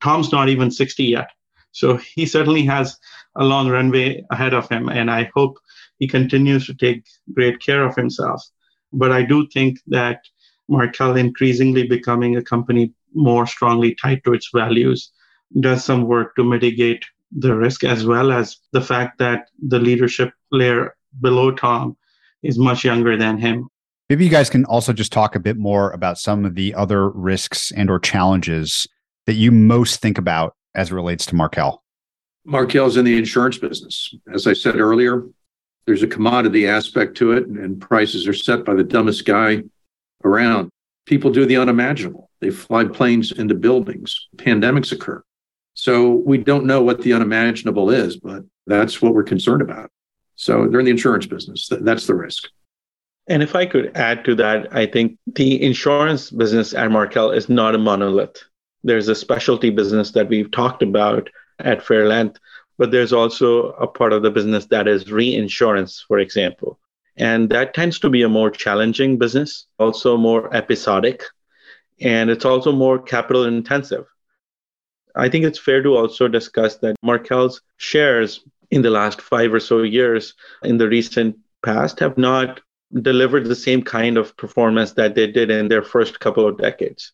[0.00, 1.30] Tom's not even 60 yet.
[1.72, 2.96] So he certainly has
[3.36, 4.88] a long runway ahead of him.
[4.88, 5.58] And I hope
[5.98, 8.42] he continues to take great care of himself.
[8.92, 10.20] But I do think that
[10.68, 15.10] Markel increasingly becoming a company more strongly tied to its values
[15.60, 20.32] does some work to mitigate the risk as well as the fact that the leadership
[20.50, 21.96] layer below Tom
[22.42, 23.68] is much younger than him.
[24.10, 27.08] Maybe you guys can also just talk a bit more about some of the other
[27.08, 28.86] risks and or challenges
[29.26, 31.82] that you most think about as it relates to Markel.
[32.44, 34.14] Markel's in the insurance business.
[34.32, 35.24] As I said earlier,
[35.86, 39.62] There's a commodity aspect to it, and prices are set by the dumbest guy
[40.24, 40.70] around.
[41.06, 42.30] People do the unimaginable.
[42.40, 44.28] They fly planes into buildings.
[44.36, 45.22] Pandemics occur.
[45.74, 49.90] So we don't know what the unimaginable is, but that's what we're concerned about.
[50.36, 51.68] So they're in the insurance business.
[51.70, 52.48] That's the risk.
[53.26, 57.48] And if I could add to that, I think the insurance business at Markel is
[57.48, 58.42] not a monolith.
[58.82, 62.38] There's a specialty business that we've talked about at fair length,
[62.76, 66.78] but there's also a part of the business that is reinsurance, for example.
[67.16, 71.22] And that tends to be a more challenging business, also more episodic,
[72.00, 74.04] and it's also more capital intensive.
[75.14, 78.40] I think it's fair to also discuss that Markel's shares
[78.70, 82.60] in the last five or so years in the recent past have not
[83.02, 87.12] delivered the same kind of performance that they did in their first couple of decades.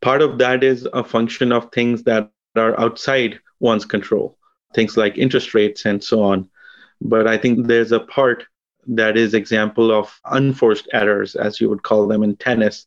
[0.00, 4.38] Part of that is a function of things that are outside one's control,
[4.74, 6.48] things like interest rates and so on.
[7.00, 8.44] But I think there's a part
[8.86, 12.86] that is example of unforced errors, as you would call them in tennis.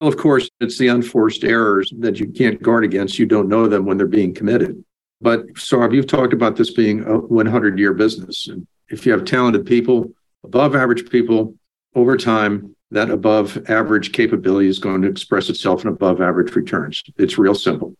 [0.00, 3.18] Well, of course, it's the unforced errors that you can't guard against.
[3.18, 4.82] You don't know them when they're being committed.
[5.20, 8.48] But Saurabh, you've talked about this being a 100 year business.
[8.48, 10.10] And if you have talented people,
[10.42, 11.54] above average people,
[11.94, 17.02] over time, that above average capability is going to express itself in above average returns.
[17.18, 17.94] It's real simple.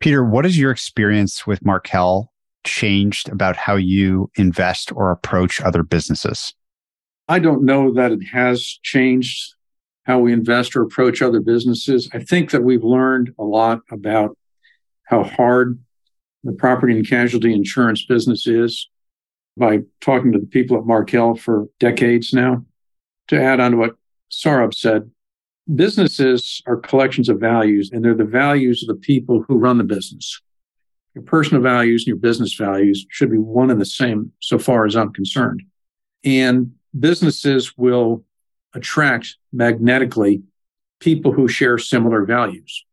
[0.00, 2.30] Peter, what has your experience with Markel
[2.64, 6.54] changed about how you invest or approach other businesses?
[7.28, 9.55] I don't know that it has changed
[10.06, 12.08] how we invest or approach other businesses.
[12.12, 14.36] I think that we've learned a lot about
[15.04, 15.78] how hard
[16.44, 18.88] the property and casualty insurance business is
[19.56, 22.64] by talking to the people at Markel for decades now.
[23.28, 23.96] To add on to what
[24.30, 25.10] Saurabh said,
[25.74, 29.84] businesses are collections of values, and they're the values of the people who run the
[29.84, 30.40] business.
[31.14, 34.86] Your personal values and your business values should be one and the same, so far
[34.86, 35.62] as I'm concerned.
[36.22, 38.24] And businesses will
[38.74, 40.42] attract magnetically
[41.00, 42.84] people who share similar values.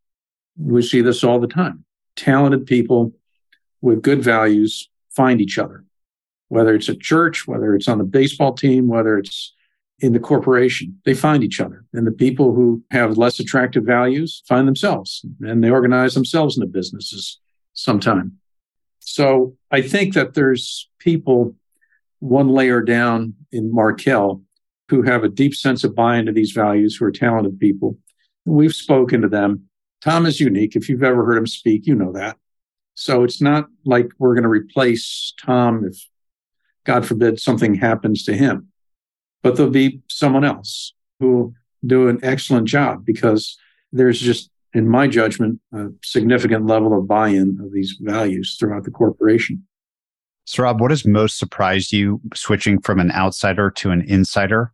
[0.58, 1.86] We see this all the time.
[2.16, 3.14] Talented people
[3.82, 5.84] with good values find each other,
[6.48, 9.54] whether it's at church, whether it's on the baseball team, whether it's
[10.00, 11.00] in the corporation.
[11.06, 11.86] They find each other.
[11.94, 16.68] And the people who have less attractive values find themselves and they organize themselves into
[16.68, 17.40] businesses
[17.74, 18.40] sometime.
[19.00, 21.56] So I think that there's people
[22.20, 24.42] one layer down in Markel
[24.90, 27.98] who have a deep sense of buy into these values, who are talented people.
[28.46, 29.70] We've spoken to them.
[30.02, 30.76] Tom is unique.
[30.76, 32.38] If you've ever heard him speak, you know that.
[32.96, 35.98] So it's not like we're going to replace Tom if,
[36.86, 38.68] God forbid, something happens to him.
[39.42, 41.54] But there'll be someone else who will
[41.86, 43.58] do an excellent job because
[43.92, 48.84] there's just, in my judgment, a significant level of buy in of these values throughout
[48.84, 49.66] the corporation.
[50.46, 54.74] Saurabh, what has most surprised you switching from an outsider to an insider?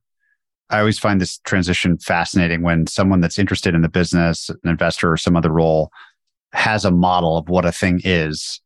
[0.69, 5.11] I always find this transition fascinating when someone that's interested in the business, an investor
[5.11, 5.91] or some other role,
[6.53, 8.61] has a model of what a thing is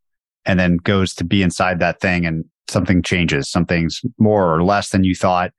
[0.45, 4.89] and then goes to be inside that thing and something changes, something's more or less
[4.89, 5.51] than you thought.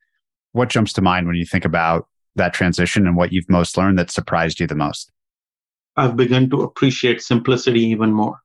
[0.53, 3.99] What jumps to mind when you think about that transition and what you've most learned
[3.99, 5.11] that surprised you the most?
[5.97, 8.41] I've begun to appreciate simplicity even more.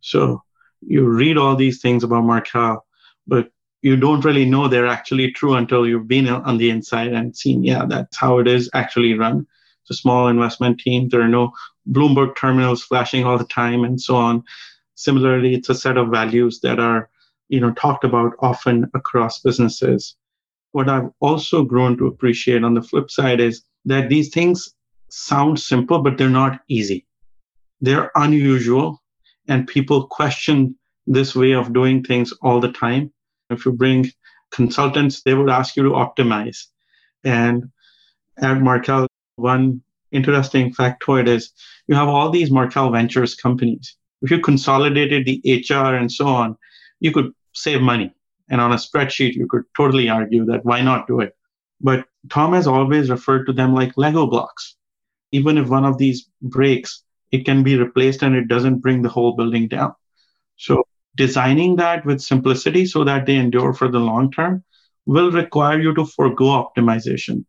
[0.00, 0.42] So
[0.86, 2.84] you read all these things about Markel,
[3.26, 3.50] but
[3.82, 7.64] you don't really know they're actually true until you've been on the inside and seen,
[7.64, 9.46] yeah, that's how it is actually run.
[9.82, 11.08] It's a small investment team.
[11.08, 11.52] There are no
[11.90, 14.44] Bloomberg terminals flashing all the time and so on.
[14.94, 17.10] Similarly, it's a set of values that are,
[17.48, 20.14] you know, talked about often across businesses.
[20.70, 24.72] What I've also grown to appreciate on the flip side is that these things
[25.08, 27.04] sound simple, but they're not easy.
[27.80, 29.01] They're unusual,
[29.48, 30.76] and people question
[31.06, 33.12] this way of doing things all the time
[33.52, 34.10] if you bring
[34.50, 36.66] consultants, they would ask you to optimize.
[37.24, 37.70] And
[38.38, 41.52] at Markel, one interesting factoid is
[41.86, 43.96] you have all these Markel Ventures companies.
[44.22, 46.56] If you consolidated the HR and so on,
[47.00, 48.14] you could save money.
[48.48, 51.36] And on a spreadsheet, you could totally argue that why not do it?
[51.80, 54.76] But Tom has always referred to them like Lego blocks.
[55.32, 59.08] Even if one of these breaks, it can be replaced and it doesn't bring the
[59.08, 59.94] whole building down.
[60.56, 60.84] So
[61.16, 64.62] designing that with simplicity so that they endure for the long term
[65.06, 67.44] will require you to forego optimization.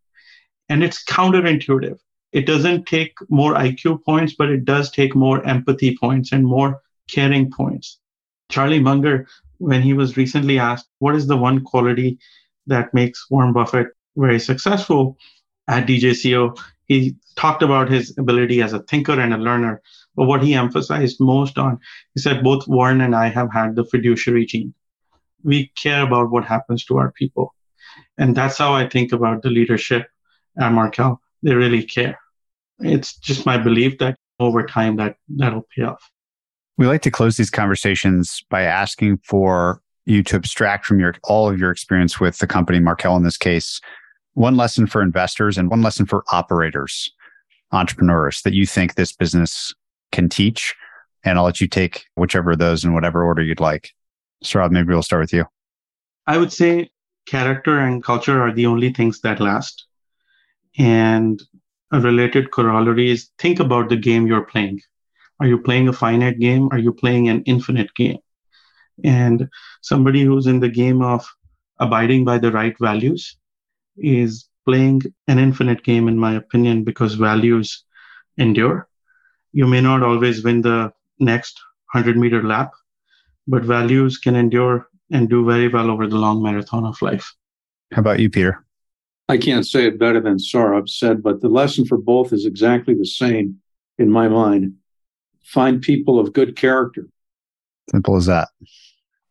[0.69, 1.99] And it's counterintuitive.
[2.31, 6.81] It doesn't take more IQ points, but it does take more empathy points and more
[7.07, 7.99] caring points.
[8.49, 9.27] Charlie Munger,
[9.59, 12.17] when he was recently asked, what is the one quality
[12.67, 15.17] that makes Warren Buffett very successful
[15.67, 16.57] at DJCO?
[16.85, 19.81] He talked about his ability as a thinker and a learner.
[20.15, 21.79] But what he emphasized most on,
[22.13, 24.73] he said both Warren and I have had the fiduciary gene.
[25.43, 27.53] we care about what happens to our people.
[28.17, 30.07] And that's how I think about the leadership
[30.59, 31.19] at Markel.
[31.41, 32.17] They really care.
[32.79, 36.09] It's just my belief that over time that that'll pay off.
[36.77, 41.49] We like to close these conversations by asking for you to abstract from your all
[41.49, 43.79] of your experience with the company Markel in this case,
[44.33, 47.11] one lesson for investors and one lesson for operators,
[47.71, 49.73] entrepreneurs that you think this business
[50.11, 50.75] can teach.
[51.23, 53.91] And I'll let you take whichever of those in whatever order you'd like.
[54.43, 55.45] Saurabh, maybe we'll start with you.
[56.27, 56.89] I would say
[57.25, 59.85] character and culture are the only things that last.
[60.77, 61.41] And
[61.91, 64.81] a related corollary is think about the game you're playing.
[65.39, 66.69] Are you playing a finite game?
[66.71, 68.17] Are you playing an infinite game?
[69.03, 69.49] And
[69.81, 71.27] somebody who's in the game of
[71.79, 73.37] abiding by the right values
[73.97, 77.83] is playing an infinite game, in my opinion, because values
[78.37, 78.87] endure.
[79.51, 81.59] You may not always win the next
[81.91, 82.71] 100 meter lap,
[83.47, 87.33] but values can endure and do very well over the long marathon of life.
[87.91, 88.65] How about you, Peter?
[89.29, 92.93] I can't say it better than Saurabh said, but the lesson for both is exactly
[92.93, 93.59] the same
[93.97, 94.75] in my mind.
[95.43, 97.07] Find people of good character.
[97.91, 98.49] Simple as that.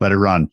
[0.00, 0.50] Let it run.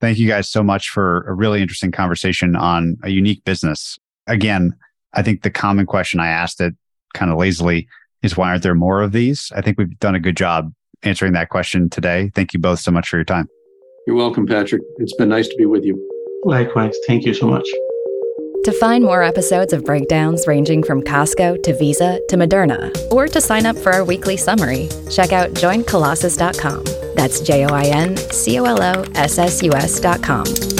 [0.00, 3.98] Thank you guys so much for a really interesting conversation on a unique business.
[4.26, 4.74] Again,
[5.14, 6.74] I think the common question I asked it
[7.14, 7.88] kind of lazily
[8.22, 9.50] is why aren't there more of these?
[9.54, 10.72] I think we've done a good job
[11.02, 12.30] answering that question today.
[12.34, 13.48] Thank you both so much for your time.
[14.06, 14.82] You're welcome, Patrick.
[14.98, 15.96] It's been nice to be with you.
[16.44, 16.96] Likewise.
[17.06, 17.68] Thank you so much.
[18.64, 23.40] To find more episodes of breakdowns ranging from Costco to Visa to Moderna, or to
[23.40, 27.05] sign up for our weekly summary, check out joincolossus.com.
[27.16, 30.75] That's J O I N C O L O S S U S.com.